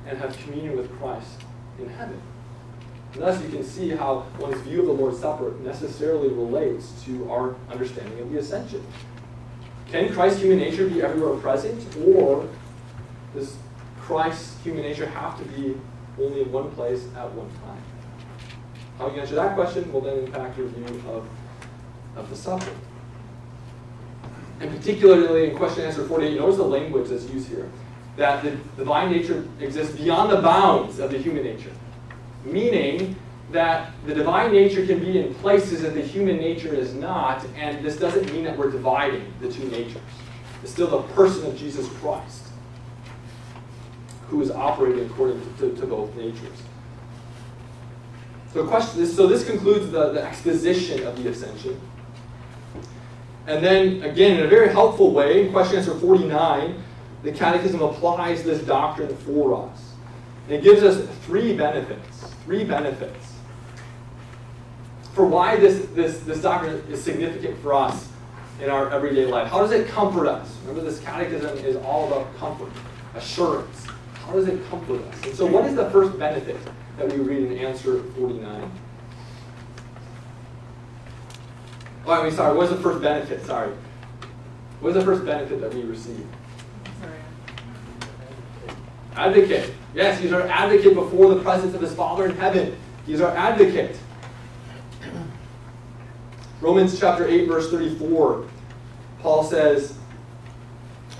and 0.06 0.18
have 0.18 0.36
communion 0.38 0.76
with 0.76 0.90
Christ 0.98 1.42
in 1.78 1.88
heaven. 1.88 2.20
And 3.14 3.22
thus 3.22 3.42
you 3.42 3.48
can 3.48 3.64
see 3.64 3.90
how 3.90 4.26
one's 4.38 4.60
view 4.60 4.80
of 4.80 4.86
the 4.86 4.92
Lord's 4.92 5.18
Supper 5.18 5.52
necessarily 5.62 6.28
relates 6.28 6.92
to 7.04 7.30
our 7.30 7.56
understanding 7.70 8.20
of 8.20 8.30
the 8.30 8.38
ascension. 8.38 8.84
Can 9.90 10.12
Christ's 10.12 10.40
human 10.40 10.58
nature 10.58 10.88
be 10.88 11.02
everywhere 11.02 11.36
present, 11.36 11.96
or 12.06 12.48
does 13.34 13.56
Christ's 14.06 14.62
human 14.62 14.82
nature 14.82 15.06
have 15.06 15.36
to 15.36 15.44
be 15.46 15.76
only 16.20 16.42
in 16.42 16.52
one 16.52 16.70
place 16.70 17.06
at 17.16 17.28
one 17.32 17.50
time? 17.64 17.82
How 18.98 19.12
you 19.12 19.20
answer 19.20 19.34
that 19.34 19.56
question 19.56 19.92
will 19.92 20.00
then 20.00 20.18
impact 20.18 20.56
your 20.56 20.68
view 20.68 21.02
of, 21.08 21.28
of 22.14 22.30
the 22.30 22.36
subject. 22.36 22.76
And 24.60 24.70
particularly 24.70 25.50
in 25.50 25.56
question 25.56 25.84
answer 25.84 26.06
48, 26.06 26.38
notice 26.38 26.56
the 26.56 26.62
language 26.62 27.08
that's 27.08 27.28
used 27.30 27.48
here. 27.48 27.68
That 28.16 28.44
the 28.44 28.52
divine 28.76 29.10
nature 29.10 29.44
exists 29.58 29.96
beyond 29.96 30.30
the 30.30 30.40
bounds 30.40 31.00
of 31.00 31.10
the 31.10 31.18
human 31.18 31.42
nature. 31.42 31.72
Meaning 32.44 33.16
that 33.50 33.90
the 34.06 34.14
divine 34.14 34.52
nature 34.52 34.86
can 34.86 35.00
be 35.00 35.18
in 35.18 35.34
places 35.34 35.82
that 35.82 35.94
the 35.94 36.00
human 36.00 36.36
nature 36.36 36.72
is 36.72 36.94
not, 36.94 37.44
and 37.56 37.84
this 37.84 37.96
doesn't 37.96 38.32
mean 38.32 38.44
that 38.44 38.56
we're 38.56 38.70
dividing 38.70 39.34
the 39.40 39.52
two 39.52 39.68
natures. 39.68 40.00
It's 40.62 40.70
still 40.70 40.86
the 40.86 41.02
person 41.14 41.44
of 41.44 41.56
Jesus 41.58 41.88
Christ 41.94 42.46
who 44.28 44.40
is 44.42 44.50
operating 44.50 45.06
according 45.06 45.40
to, 45.40 45.70
to, 45.70 45.80
to 45.80 45.86
both 45.86 46.14
natures. 46.16 46.62
So, 48.52 48.66
question, 48.66 49.06
so 49.06 49.26
this 49.26 49.44
concludes 49.46 49.90
the, 49.90 50.12
the 50.12 50.22
exposition 50.22 51.06
of 51.06 51.22
the 51.22 51.28
ascension. 51.28 51.80
And 53.46 53.64
then, 53.64 54.02
again, 54.02 54.38
in 54.38 54.46
a 54.46 54.48
very 54.48 54.72
helpful 54.72 55.12
way, 55.12 55.50
question 55.50 55.78
answer 55.78 55.94
49, 55.94 56.82
the 57.22 57.32
Catechism 57.32 57.82
applies 57.82 58.42
this 58.42 58.62
doctrine 58.62 59.14
for 59.18 59.68
us. 59.68 59.92
And 60.46 60.56
it 60.56 60.62
gives 60.62 60.82
us 60.82 61.06
three 61.24 61.56
benefits. 61.56 62.34
Three 62.44 62.64
benefits 62.64 63.26
for 65.16 65.24
why 65.24 65.56
this, 65.56 65.86
this, 65.94 66.20
this 66.20 66.42
doctrine 66.42 66.84
is 66.90 67.02
significant 67.02 67.58
for 67.62 67.72
us 67.72 68.06
in 68.60 68.68
our 68.68 68.90
everyday 68.90 69.24
life. 69.24 69.48
How 69.48 69.60
does 69.60 69.72
it 69.72 69.88
comfort 69.88 70.26
us? 70.26 70.54
Remember, 70.66 70.88
this 70.88 71.00
catechism 71.00 71.56
is 71.64 71.76
all 71.76 72.06
about 72.06 72.36
comfort, 72.36 72.70
assurance. 73.14 73.86
How 74.26 74.32
does 74.32 74.48
it 74.48 74.68
comfort 74.68 75.02
us? 75.02 75.24
And 75.24 75.34
so, 75.34 75.46
what 75.46 75.64
is 75.66 75.76
the 75.76 75.88
first 75.90 76.18
benefit 76.18 76.58
that 76.98 77.12
we 77.12 77.18
read 77.18 77.52
in 77.52 77.58
answer 77.58 78.02
49? 78.02 78.70
Oh, 82.06 82.12
I 82.12 82.24
mean, 82.24 82.32
sorry, 82.32 82.56
what 82.56 82.64
is 82.64 82.70
the 82.70 82.82
first 82.82 83.00
benefit? 83.00 83.44
Sorry. 83.44 83.72
What 84.80 84.90
is 84.90 84.94
the 84.96 85.04
first 85.04 85.24
benefit 85.24 85.60
that 85.60 85.72
we 85.72 85.82
receive? 85.82 86.26
Advocate. 89.14 89.72
Yes, 89.94 90.20
he's 90.20 90.32
our 90.32 90.42
advocate 90.42 90.94
before 90.94 91.34
the 91.34 91.40
presence 91.40 91.74
of 91.74 91.80
his 91.80 91.94
Father 91.94 92.26
in 92.26 92.36
heaven. 92.36 92.76
He's 93.06 93.20
our 93.20 93.34
advocate. 93.34 93.96
Romans 96.60 96.98
chapter 96.98 97.26
8, 97.26 97.46
verse 97.46 97.70
34, 97.70 98.46
Paul 99.20 99.44
says, 99.44 99.96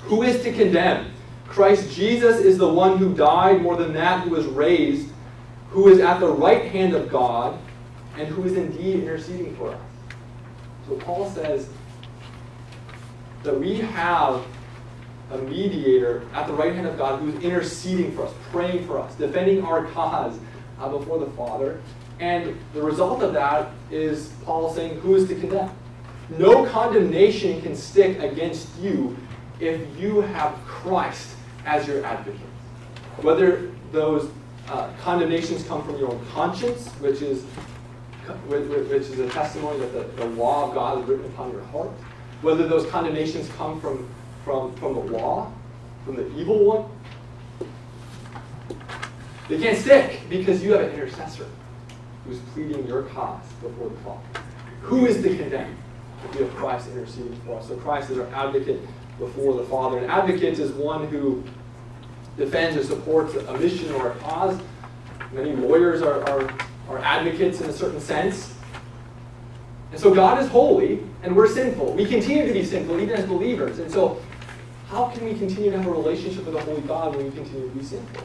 Who 0.03 0.23
is 0.23 0.43
to 0.43 0.53
condemn? 0.53 1.13
Christ 1.49 1.95
Jesus 1.95 2.39
is 2.39 2.59
the 2.59 2.69
one 2.69 2.99
who 2.99 3.15
died, 3.15 3.63
more 3.63 3.77
than 3.77 3.93
that, 3.95 4.25
who 4.25 4.31
was 4.31 4.47
raised, 4.47 5.09
who 5.71 5.89
is 5.89 6.01
at 6.01 6.21
the 6.21 6.29
right 6.29 6.65
hand 6.67 6.95
of 6.95 7.09
God, 7.09 7.59
and 8.17 8.29
who 8.29 8.45
is 8.45 8.55
indeed 8.55 9.03
interceding 9.03 9.55
for 9.57 9.71
us. 9.71 9.81
So 10.89 10.97
Paul 10.97 11.31
says 11.31 11.69
that 13.43 13.59
we 13.59 13.79
have 13.79 14.45
a 15.31 15.39
mediator 15.39 16.23
at 16.33 16.47
the 16.47 16.53
right 16.53 16.75
hand 16.75 16.87
of 16.87 16.97
God 16.97 17.21
who's 17.21 17.43
interceding 17.43 18.15
for 18.15 18.27
us, 18.27 18.35
praying 18.51 18.87
for 18.87 18.99
us, 18.99 19.15
defending 19.17 19.63
our 19.63 19.87
cause 19.87 20.39
uh, 20.81 20.89
before 20.89 21.19
the 21.19 21.31
Father. 21.33 21.81
And 22.21 22.57
the 22.73 22.83
result 22.83 23.23
of 23.23 23.35
that 23.35 23.71
is 23.91 24.33
Paul 24.45 24.73
saying, 24.73 25.01
Who 25.01 25.17
is 25.17 25.29
to 25.29 25.35
condemn? 25.35 25.71
No 26.39 26.67
condemnation 26.67 27.61
can 27.63 27.77
stick 27.77 28.19
against 28.21 28.69
you 28.79 29.17
if 29.61 29.81
you 29.99 30.21
have 30.21 30.55
Christ 30.65 31.36
as 31.67 31.87
your 31.87 32.05
advocate. 32.05 32.41
Whether 33.21 33.71
those 33.93 34.31
uh, 34.69 34.91
condemnations 35.03 35.65
come 35.65 35.85
from 35.85 35.99
your 35.99 36.11
own 36.11 36.25
conscience, 36.33 36.89
which 36.95 37.23
is 37.23 37.45
which 38.49 39.03
is 39.03 39.19
a 39.21 39.29
testimony 39.29 39.79
that 39.79 39.93
the, 39.93 40.23
the 40.23 40.27
law 40.31 40.69
of 40.69 40.75
God 40.75 41.01
is 41.01 41.09
written 41.09 41.27
upon 41.27 41.53
your 41.53 41.63
heart, 41.65 41.91
whether 42.43 42.67
those 42.67 42.89
condemnations 42.91 43.49
come 43.57 43.81
from, 43.81 44.09
from, 44.45 44.75
from 44.77 44.95
the 44.95 45.01
law, 45.01 45.53
from 46.05 46.17
the 46.17 46.27
evil 46.37 46.65
one, 46.65 46.85
they 49.49 49.59
can't 49.59 49.79
stick 49.79 50.23
because 50.29 50.63
you 50.63 50.73
have 50.73 50.83
an 50.83 50.91
intercessor 50.91 51.47
who's 52.27 52.41
pleading 52.53 52.87
your 52.87 53.03
cause 53.03 53.45
before 53.63 53.89
the 53.89 53.97
Father. 53.99 54.23
Who 54.83 55.07
is 55.07 55.23
to 55.23 55.37
condemn? 55.37 55.77
We 56.33 56.41
have 56.41 56.55
Christ 56.57 56.89
interceding 56.89 57.41
for 57.43 57.59
us. 57.59 57.69
So 57.69 57.77
Christ 57.77 58.11
is 58.11 58.19
our 58.19 58.27
advocate 58.35 58.81
before 59.19 59.55
the 59.55 59.65
Father. 59.65 59.99
An 59.99 60.11
advocate 60.11 60.59
is 60.59 60.73
one 60.73 61.07
who 61.07 61.45
defends 62.37 62.77
or 62.77 62.85
supports 62.85 63.35
a 63.35 63.59
mission 63.59 63.93
or 63.93 64.13
a 64.13 64.15
cause. 64.17 64.59
Many 65.33 65.55
lawyers 65.55 66.03
are, 66.03 66.23
are, 66.29 66.55
are 66.89 66.99
advocates 66.99 67.61
in 67.61 67.69
a 67.69 67.73
certain 67.73 68.01
sense. 68.01 68.55
And 69.93 70.01
so 70.01 70.15
God 70.15 70.43
is 70.43 70.49
holy 70.49 71.01
and 71.23 71.35
we're 71.35 71.49
sinful. 71.49 71.95
We 71.95 72.07
continue 72.07 72.47
to 72.47 72.53
be 72.53 72.65
sinful 72.65 73.01
even 73.01 73.17
as 73.17 73.27
believers. 73.27 73.79
And 73.79 73.91
so 73.91 74.21
how 74.89 75.09
can 75.09 75.25
we 75.25 75.35
continue 75.35 75.71
to 75.71 75.79
have 75.79 75.87
a 75.87 75.91
relationship 75.91 76.45
with 76.45 76.55
the 76.55 76.61
Holy 76.61 76.81
God 76.83 77.17
when 77.17 77.25
we 77.25 77.31
continue 77.31 77.69
to 77.69 77.75
be 77.75 77.85
sinful? 77.85 78.25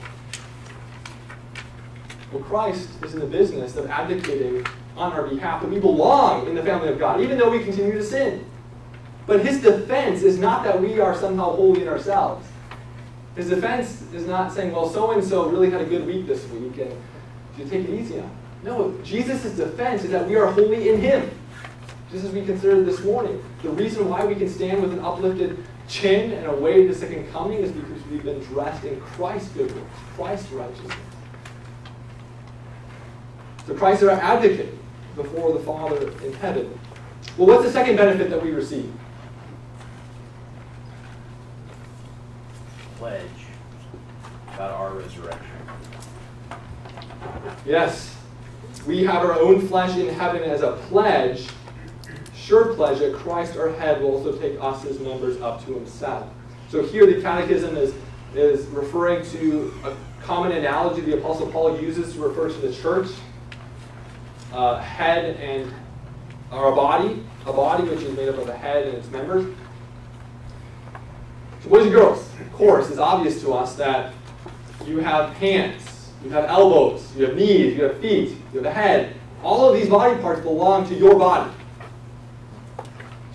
Well, 2.32 2.44
Christ 2.44 2.90
is 3.04 3.14
in 3.14 3.20
the 3.20 3.26
business 3.26 3.76
of 3.76 3.90
advocating 3.90 4.66
on 4.96 5.12
our 5.14 5.28
behalf 5.28 5.62
that 5.62 5.70
we 5.70 5.80
belong 5.80 6.48
in 6.48 6.56
the 6.56 6.64
family 6.64 6.90
of 6.90 7.00
God, 7.00 7.20
even 7.22 7.38
though 7.38 7.50
we 7.50 7.64
continue 7.64 7.94
to 7.94 8.04
sin. 8.04 8.46
But 9.26 9.46
his 9.46 9.62
defense 9.62 10.24
is 10.24 10.38
not 10.38 10.64
that 10.64 10.82
we 10.82 11.00
are 11.00 11.16
somehow 11.16 11.56
holy 11.56 11.82
in 11.82 11.88
ourselves. 11.88 12.48
His 13.36 13.50
defense 13.50 14.04
is 14.14 14.28
not 14.28 14.52
saying, 14.52 14.74
well, 14.74 14.90
so 14.90 15.12
and 15.12 15.24
so 15.24 15.48
really 15.50 15.70
had 15.70 15.82
a 15.82 15.86
good 15.86 16.06
week 16.06 16.28
this 16.28 16.46
week 16.50 16.78
and 16.78 16.92
you 17.58 17.66
take 17.66 17.88
it 17.88 17.90
easy 17.90 18.20
on 18.20 18.26
him. 18.26 18.32
No, 18.64 18.98
Jesus' 19.04 19.56
defense 19.56 20.04
is 20.04 20.12
that 20.12 20.28
we 20.28 20.36
are 20.36 20.48
holy 20.48 20.90
in 20.90 21.00
him. 21.00 21.30
Just 22.12 22.26
as 22.26 22.32
we 22.32 22.46
considered 22.46 22.86
this 22.86 23.04
morning. 23.04 23.42
The 23.64 23.70
reason 23.70 24.10
why 24.10 24.26
we 24.26 24.36
can 24.36 24.50
stand 24.50 24.82
with 24.82 24.92
an 24.92 25.00
uplifted 25.00 25.64
chin 25.88 26.34
and 26.34 26.46
await 26.48 26.88
the 26.88 26.96
second 26.96 27.32
coming 27.32 27.60
is 27.60 27.72
because 27.72 28.06
we've 28.08 28.24
been 28.24 28.40
dressed 28.44 28.84
in 28.84 29.00
Christ's 29.00 29.50
good 29.50 29.74
works, 29.74 29.98
Christ's 30.16 30.52
righteousness. 30.52 30.94
So 33.66 33.76
Christ 33.76 34.02
is 34.02 34.10
our 34.10 34.20
advocate 34.20 34.74
before 35.16 35.54
the 35.54 35.60
Father 35.60 36.12
in 36.26 36.34
heaven. 36.34 36.78
Well, 37.38 37.48
what's 37.48 37.64
the 37.64 37.72
second 37.72 37.96
benefit 37.96 38.30
that 38.30 38.44
we 38.44 38.52
receive? 38.52 38.92
Pledge 43.02 43.24
about 44.54 44.74
our 44.74 44.94
resurrection. 44.94 45.58
Yes. 47.66 48.16
We 48.86 49.04
have 49.06 49.24
our 49.24 49.34
own 49.40 49.68
flesh 49.68 49.98
in 49.98 50.08
heaven 50.08 50.44
as 50.44 50.62
a 50.62 50.74
pledge, 50.88 51.48
sure 52.36 52.76
pledge 52.76 53.00
that 53.00 53.16
Christ 53.16 53.58
our 53.58 53.72
head 53.72 54.04
will 54.04 54.12
also 54.12 54.38
take 54.38 54.56
us 54.62 54.86
as 54.86 55.00
members 55.00 55.42
up 55.42 55.66
to 55.66 55.74
himself. 55.74 56.30
So 56.70 56.84
here 56.84 57.08
the 57.08 57.20
catechism 57.24 57.76
is, 57.76 57.96
is 58.36 58.68
referring 58.68 59.26
to 59.32 59.74
a 59.84 59.96
common 60.22 60.52
analogy 60.52 61.02
the 61.02 61.18
Apostle 61.18 61.48
Paul 61.52 61.82
uses 61.82 62.14
to 62.14 62.20
refer 62.20 62.50
to 62.50 62.68
the 62.68 62.72
church. 62.72 63.10
Uh, 64.54 64.80
head 64.80 65.38
and 65.38 65.74
a 66.52 66.72
body, 66.72 67.24
a 67.48 67.52
body 67.52 67.84
which 67.84 68.04
is 68.04 68.16
made 68.16 68.30
up 68.30 68.38
of 68.38 68.48
a 68.48 68.56
head 68.56 68.86
and 68.86 68.96
its 68.96 69.10
members. 69.10 69.52
So 71.64 71.70
boys 71.70 71.84
and 71.84 71.92
girls, 71.92 72.28
of 72.40 72.54
course, 72.54 72.90
it's 72.90 72.98
obvious 72.98 73.40
to 73.42 73.54
us 73.54 73.76
that 73.76 74.14
you 74.86 74.98
have 75.00 75.34
hands, 75.34 76.10
you 76.24 76.30
have 76.32 76.46
elbows, 76.46 77.16
you 77.16 77.26
have 77.26 77.36
knees, 77.36 77.78
you 77.78 77.84
have 77.84 78.00
feet, 78.00 78.36
you 78.52 78.60
have 78.60 78.66
a 78.66 78.74
head. 78.74 79.16
All 79.44 79.70
of 79.70 79.80
these 79.80 79.90
body 79.90 80.20
parts 80.22 80.42
belong 80.42 80.88
to 80.88 80.96
your 80.96 81.18
body. 81.18 81.52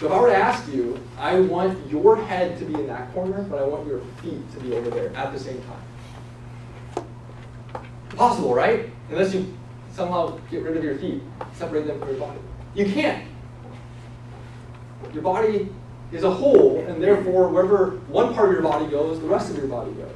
So 0.00 0.06
if 0.06 0.12
I 0.12 0.20
were 0.20 0.28
to 0.28 0.36
ask 0.36 0.68
you, 0.72 1.00
I 1.18 1.40
want 1.40 1.88
your 1.88 2.16
head 2.16 2.58
to 2.58 2.64
be 2.64 2.74
in 2.74 2.86
that 2.88 3.12
corner, 3.14 3.42
but 3.42 3.60
I 3.60 3.64
want 3.64 3.86
your 3.86 4.00
feet 4.22 4.52
to 4.52 4.60
be 4.60 4.74
over 4.74 4.90
there 4.90 5.14
at 5.16 5.32
the 5.32 5.38
same 5.38 5.62
time. 5.62 7.06
Possible, 8.10 8.54
right? 8.54 8.90
Unless 9.10 9.34
you 9.34 9.56
somehow 9.92 10.38
get 10.50 10.62
rid 10.62 10.76
of 10.76 10.84
your 10.84 10.98
feet, 10.98 11.22
separate 11.54 11.86
them 11.86 11.98
from 11.98 12.08
your 12.08 12.18
body. 12.18 12.38
You 12.74 12.86
can't. 12.86 13.26
Your 15.14 15.22
body 15.22 15.70
is 16.12 16.22
a 16.24 16.30
whole, 16.30 16.84
and 16.86 17.02
therefore, 17.02 17.48
wherever 17.48 17.90
one 18.08 18.34
part 18.34 18.48
of 18.48 18.54
your 18.54 18.62
body 18.62 18.86
goes, 18.86 19.20
the 19.20 19.26
rest 19.26 19.50
of 19.50 19.56
your 19.56 19.66
body 19.66 19.92
goes. 19.92 20.14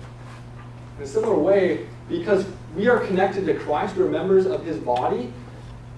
In 0.99 1.05
a 1.05 1.07
similar 1.07 1.37
way, 1.37 1.87
because 2.09 2.47
we 2.77 2.89
are 2.89 3.01
connected 3.01 3.47
to 3.47 3.55
Christ, 3.55 3.97
we're 3.97 4.09
members 4.09 4.47
of 4.47 4.65
his 4.65 4.79
body. 4.79 5.33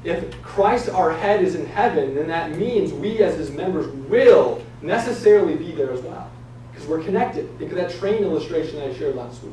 If 0.04 0.40
Christ, 0.42 0.88
our 0.88 1.12
head, 1.12 1.42
is 1.42 1.54
in 1.54 1.66
heaven, 1.66 2.14
then 2.14 2.26
that 2.28 2.56
means 2.56 2.92
we 2.92 3.18
as 3.18 3.36
his 3.36 3.50
members 3.50 3.86
will 3.86 4.64
necessarily 4.80 5.56
be 5.56 5.72
there 5.72 5.92
as 5.92 6.00
well. 6.00 6.30
Because 6.70 6.86
we're 6.88 7.02
connected. 7.02 7.58
Think 7.58 7.70
of 7.72 7.76
that 7.76 7.90
train 7.92 8.22
illustration 8.22 8.80
I 8.80 8.92
shared 8.94 9.14
last 9.14 9.42
week. 9.42 9.52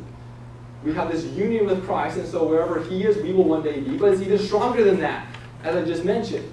We 0.83 0.93
have 0.93 1.11
this 1.11 1.25
union 1.25 1.65
with 1.65 1.85
Christ, 1.85 2.17
and 2.17 2.27
so 2.27 2.47
wherever 2.47 2.81
He 2.81 3.03
is, 3.03 3.21
we 3.21 3.33
will 3.33 3.43
one 3.43 3.61
day 3.61 3.81
be. 3.81 3.97
But 3.97 4.13
it's 4.13 4.21
even 4.21 4.39
stronger 4.39 4.83
than 4.83 4.99
that, 5.01 5.27
as 5.63 5.75
I 5.75 5.83
just 5.83 6.05
mentioned. 6.05 6.49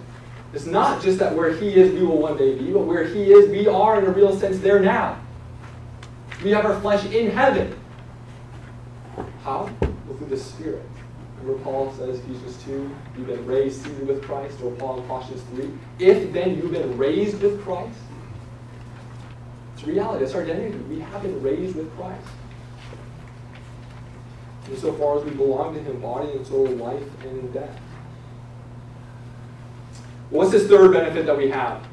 It's 0.53 0.67
not 0.67 1.03
just 1.03 1.19
that 1.19 1.35
where 1.35 1.53
He 1.55 1.75
is, 1.75 1.93
we 1.93 2.07
will 2.07 2.19
one 2.19 2.37
day 2.37 2.57
be, 2.57 2.73
but 2.73 2.81
where 2.81 3.05
He 3.05 3.33
is, 3.33 3.51
we 3.51 3.67
are 3.67 3.99
in 3.99 4.07
a 4.07 4.11
real 4.11 4.39
sense 4.39 4.59
there 4.59 4.81
now. 4.81 5.21
We 6.43 6.51
have 6.51 6.65
our 6.65 6.81
flesh 6.81 7.05
in 7.07 7.31
heaven. 7.31 7.79
How? 9.43 9.71
Well, 9.81 10.17
through 10.19 10.29
the 10.29 10.37
Spirit. 10.37 10.85
Remember 11.41 11.63
Paul 11.63 11.93
says, 11.93 12.19
Ephesians 12.21 12.63
2, 12.65 12.91
you've 13.19 13.27
been 13.27 13.47
raised 13.47 13.83
seated 13.83 14.07
with 14.07 14.23
Christ, 14.23 14.61
or 14.63 14.71
Paul 14.73 15.01
in 15.01 15.07
Colossians 15.07 15.43
3. 15.55 15.71
If 15.99 16.33
then 16.33 16.57
you've 16.57 16.73
been 16.73 16.97
raised 16.97 17.41
with 17.43 17.63
Christ, 17.63 17.99
it's 19.75 19.85
reality. 19.85 20.25
It's 20.25 20.35
our 20.35 20.43
identity. 20.43 20.77
We 20.79 21.01
have 21.01 21.23
been 21.23 21.43
raised 21.43 21.77
with 21.77 21.95
Christ 21.97 22.27
insofar 24.71 25.19
as 25.19 25.25
we 25.25 25.31
belong 25.31 25.75
to 25.75 25.81
Him, 25.81 26.01
body 26.01 26.31
and 26.33 26.47
soul, 26.47 26.67
life 26.67 27.03
and 27.25 27.53
death. 27.53 27.81
What's 30.31 30.51
this 30.51 30.67
third 30.67 30.93
benefit 30.93 31.27
that 31.27 31.37
we 31.37 31.51
have? 31.51 31.87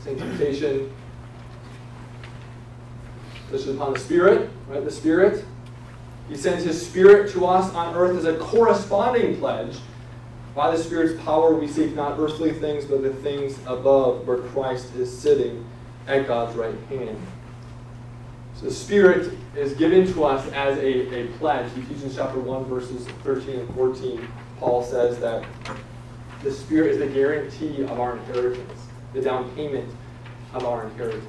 Sanctification. 0.00 0.92
This 3.50 3.66
is 3.66 3.76
upon 3.76 3.94
the 3.94 3.98
Spirit, 3.98 4.50
right? 4.68 4.84
The 4.84 4.90
Spirit. 4.90 5.44
He 6.28 6.36
sends 6.36 6.64
His 6.64 6.84
Spirit 6.84 7.30
to 7.32 7.46
us 7.46 7.72
on 7.74 7.94
earth 7.94 8.16
as 8.16 8.24
a 8.24 8.36
corresponding 8.36 9.38
pledge. 9.38 9.78
By 10.54 10.74
the 10.76 10.82
Spirit's 10.82 11.22
power, 11.22 11.54
we 11.54 11.68
seek 11.68 11.94
not 11.94 12.18
earthly 12.18 12.52
things, 12.52 12.84
but 12.84 13.02
the 13.02 13.14
things 13.14 13.58
above, 13.66 14.26
where 14.26 14.38
Christ 14.38 14.94
is 14.96 15.16
sitting 15.16 15.64
at 16.08 16.26
God's 16.26 16.56
right 16.56 16.74
hand. 16.88 17.16
So 18.56 18.66
the 18.66 18.72
Spirit 18.72 19.32
is 19.56 19.74
given 19.74 20.12
to 20.12 20.24
us 20.24 20.50
as 20.52 20.76
a, 20.78 21.14
a 21.14 21.28
pledge. 21.38 21.70
Ephesians 21.76 22.16
chapter 22.16 22.40
1, 22.40 22.64
verses 22.64 23.06
13 23.22 23.60
and 23.60 23.74
14, 23.74 24.28
Paul 24.58 24.82
says 24.82 25.18
that 25.20 25.44
the 26.42 26.52
Spirit 26.52 26.92
is 26.92 26.98
the 26.98 27.06
guarantee 27.06 27.82
of 27.82 27.98
our 27.98 28.16
inheritance, 28.16 28.80
the 29.12 29.20
down 29.20 29.50
payment 29.54 29.88
of 30.54 30.64
our 30.64 30.84
inheritance. 30.84 31.24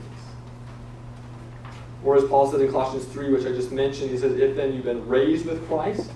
Or 2.03 2.15
as 2.15 2.23
Paul 2.25 2.49
says 2.49 2.61
in 2.61 2.71
Colossians 2.71 3.05
3, 3.05 3.31
which 3.31 3.45
I 3.45 3.49
just 3.49 3.71
mentioned, 3.71 4.09
he 4.11 4.17
says, 4.17 4.37
If 4.37 4.55
then 4.55 4.73
you've 4.73 4.85
been 4.85 5.07
raised 5.07 5.45
with 5.45 5.67
Christ, 5.67 6.11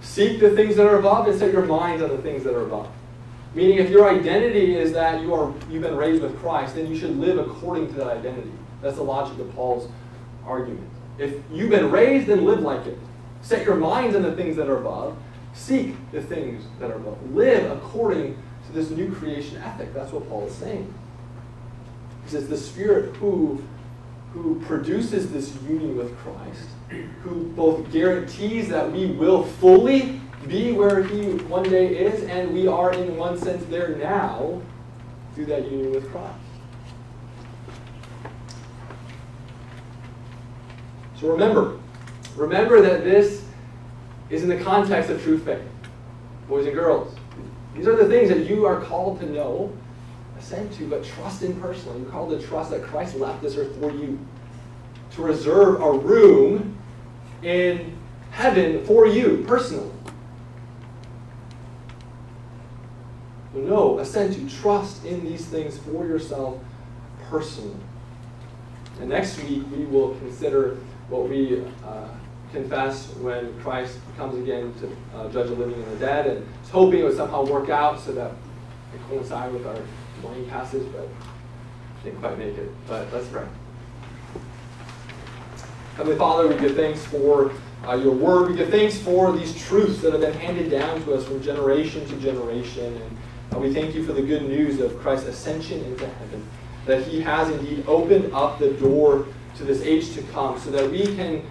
seek 0.00 0.40
the 0.40 0.50
things 0.50 0.76
that 0.76 0.86
are 0.86 0.98
above 0.98 1.26
and 1.26 1.38
set 1.38 1.52
your 1.52 1.64
minds 1.64 2.02
on 2.02 2.10
the 2.10 2.18
things 2.18 2.44
that 2.44 2.54
are 2.54 2.62
above. 2.62 2.88
Meaning, 3.54 3.78
if 3.78 3.90
your 3.90 4.08
identity 4.08 4.76
is 4.76 4.92
that 4.92 5.20
you 5.22 5.32
are, 5.34 5.52
you've 5.70 5.82
been 5.82 5.96
raised 5.96 6.22
with 6.22 6.36
Christ, 6.40 6.74
then 6.74 6.88
you 6.88 6.96
should 6.96 7.16
live 7.16 7.38
according 7.38 7.88
to 7.88 7.94
that 7.94 8.08
identity. 8.08 8.50
That's 8.82 8.96
the 8.96 9.02
logic 9.02 9.38
of 9.38 9.52
Paul's 9.54 9.90
argument. 10.44 10.88
If 11.18 11.34
you've 11.52 11.70
been 11.70 11.90
raised, 11.90 12.26
then 12.26 12.44
live 12.44 12.60
like 12.60 12.86
it. 12.86 12.98
Set 13.42 13.64
your 13.64 13.76
minds 13.76 14.16
on 14.16 14.22
the 14.22 14.34
things 14.34 14.56
that 14.56 14.68
are 14.68 14.78
above. 14.78 15.16
Seek 15.54 15.94
the 16.10 16.20
things 16.20 16.64
that 16.80 16.90
are 16.90 16.96
above. 16.96 17.30
Live 17.32 17.70
according 17.70 18.36
to 18.66 18.72
this 18.72 18.90
new 18.90 19.10
creation 19.12 19.56
ethic. 19.58 19.94
That's 19.94 20.12
what 20.12 20.28
Paul 20.28 20.46
is 20.46 20.54
saying. 20.54 20.92
He 22.24 22.30
says 22.30 22.48
the 22.48 22.56
Spirit 22.56 23.14
who, 23.16 23.62
who 24.32 24.60
produces 24.66 25.30
this 25.30 25.54
union 25.62 25.96
with 25.96 26.16
Christ, 26.18 26.68
who 27.22 27.44
both 27.50 27.90
guarantees 27.92 28.68
that 28.68 28.90
we 28.90 29.06
will 29.06 29.44
fully 29.44 30.20
be 30.48 30.72
where 30.72 31.04
He 31.04 31.36
one 31.44 31.62
day 31.62 31.96
is, 31.96 32.24
and 32.24 32.52
we 32.52 32.66
are 32.66 32.92
in 32.92 33.16
one 33.16 33.38
sense 33.38 33.64
there 33.66 33.96
now 33.96 34.60
through 35.34 35.46
that 35.46 35.70
union 35.70 35.92
with 35.92 36.10
Christ. 36.10 36.34
So 41.20 41.28
remember, 41.28 41.78
remember 42.36 42.82
that 42.82 43.04
this 43.04 43.43
is 44.30 44.42
in 44.42 44.48
the 44.48 44.58
context 44.58 45.10
of 45.10 45.22
true 45.22 45.38
faith. 45.38 45.62
Boys 46.48 46.66
and 46.66 46.74
girls, 46.74 47.14
these 47.74 47.86
are 47.86 47.96
the 47.96 48.08
things 48.08 48.28
that 48.28 48.48
you 48.48 48.66
are 48.66 48.80
called 48.80 49.20
to 49.20 49.26
know, 49.26 49.72
assent 50.38 50.72
to, 50.74 50.86
but 50.86 51.04
trust 51.04 51.42
in 51.42 51.58
personally. 51.60 52.00
You're 52.00 52.10
called 52.10 52.38
to 52.38 52.46
trust 52.46 52.70
that 52.70 52.82
Christ 52.82 53.16
left 53.16 53.42
this 53.42 53.56
earth 53.56 53.76
for 53.80 53.90
you, 53.90 54.18
to 55.12 55.22
reserve 55.22 55.80
a 55.80 55.92
room 55.92 56.76
in 57.42 57.96
heaven 58.30 58.84
for 58.84 59.06
you 59.06 59.44
personally. 59.46 59.90
So 63.52 63.60
know, 63.60 63.98
assent 64.00 64.34
to, 64.34 64.60
trust 64.60 65.04
in 65.04 65.24
these 65.24 65.44
things 65.46 65.78
for 65.78 66.06
yourself 66.06 66.58
personally. 67.28 67.76
And 69.00 69.08
next 69.08 69.40
week 69.42 69.62
we 69.70 69.84
will 69.84 70.14
consider 70.16 70.78
what 71.08 71.28
we 71.28 71.64
uh, 71.86 72.08
confess 72.54 73.08
when 73.16 73.60
Christ 73.60 73.98
comes 74.16 74.38
again 74.38 74.72
to 74.80 75.18
uh, 75.18 75.28
judge 75.30 75.48
the 75.48 75.54
living 75.54 75.74
and 75.74 75.92
the 75.92 75.96
dead, 75.96 76.26
and 76.26 76.46
was 76.60 76.70
hoping 76.70 77.00
it 77.00 77.02
would 77.02 77.16
somehow 77.16 77.44
work 77.44 77.68
out 77.68 78.00
so 78.00 78.12
that 78.12 78.30
it 78.94 79.00
coincide 79.08 79.52
with 79.52 79.66
our 79.66 79.78
morning 80.22 80.48
passage, 80.48 80.86
but 80.92 81.08
didn't 82.02 82.20
quite 82.20 82.38
make 82.38 82.56
it. 82.56 82.70
But 82.86 83.12
let's 83.12 83.28
pray. 83.28 83.44
Heavenly 85.96 86.18
Father, 86.18 86.48
we 86.48 86.56
give 86.56 86.76
thanks 86.76 87.04
for 87.04 87.52
uh, 87.86 87.94
your 87.96 88.12
word. 88.12 88.50
We 88.50 88.56
give 88.56 88.70
thanks 88.70 88.98
for 88.98 89.32
these 89.32 89.56
truths 89.66 90.00
that 90.02 90.12
have 90.12 90.20
been 90.20 90.32
handed 90.34 90.70
down 90.70 91.04
to 91.04 91.14
us 91.14 91.24
from 91.24 91.42
generation 91.42 92.06
to 92.06 92.16
generation. 92.16 92.86
And 92.86 93.16
uh, 93.52 93.58
we 93.58 93.72
thank 93.72 93.94
you 93.94 94.04
for 94.04 94.12
the 94.12 94.22
good 94.22 94.42
news 94.42 94.80
of 94.80 94.98
Christ's 94.98 95.28
ascension 95.28 95.84
into 95.84 96.06
heaven. 96.06 96.46
that 96.86 97.04
He 97.06 97.20
has 97.20 97.50
indeed 97.50 97.84
opened 97.86 98.32
up 98.32 98.58
the 98.58 98.72
door 98.72 99.26
to 99.56 99.64
this 99.64 99.82
age 99.82 100.14
to 100.14 100.22
come 100.24 100.58
so 100.58 100.70
that 100.70 100.90
we 100.90 101.14
can 101.14 101.44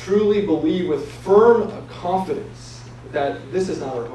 truly 0.00 0.44
believe 0.44 0.88
with 0.88 1.10
firm 1.10 1.70
confidence 1.88 2.82
that 3.12 3.52
this 3.52 3.68
is 3.68 3.80
not 3.80 3.94
our 3.96 4.04
home. 4.04 4.10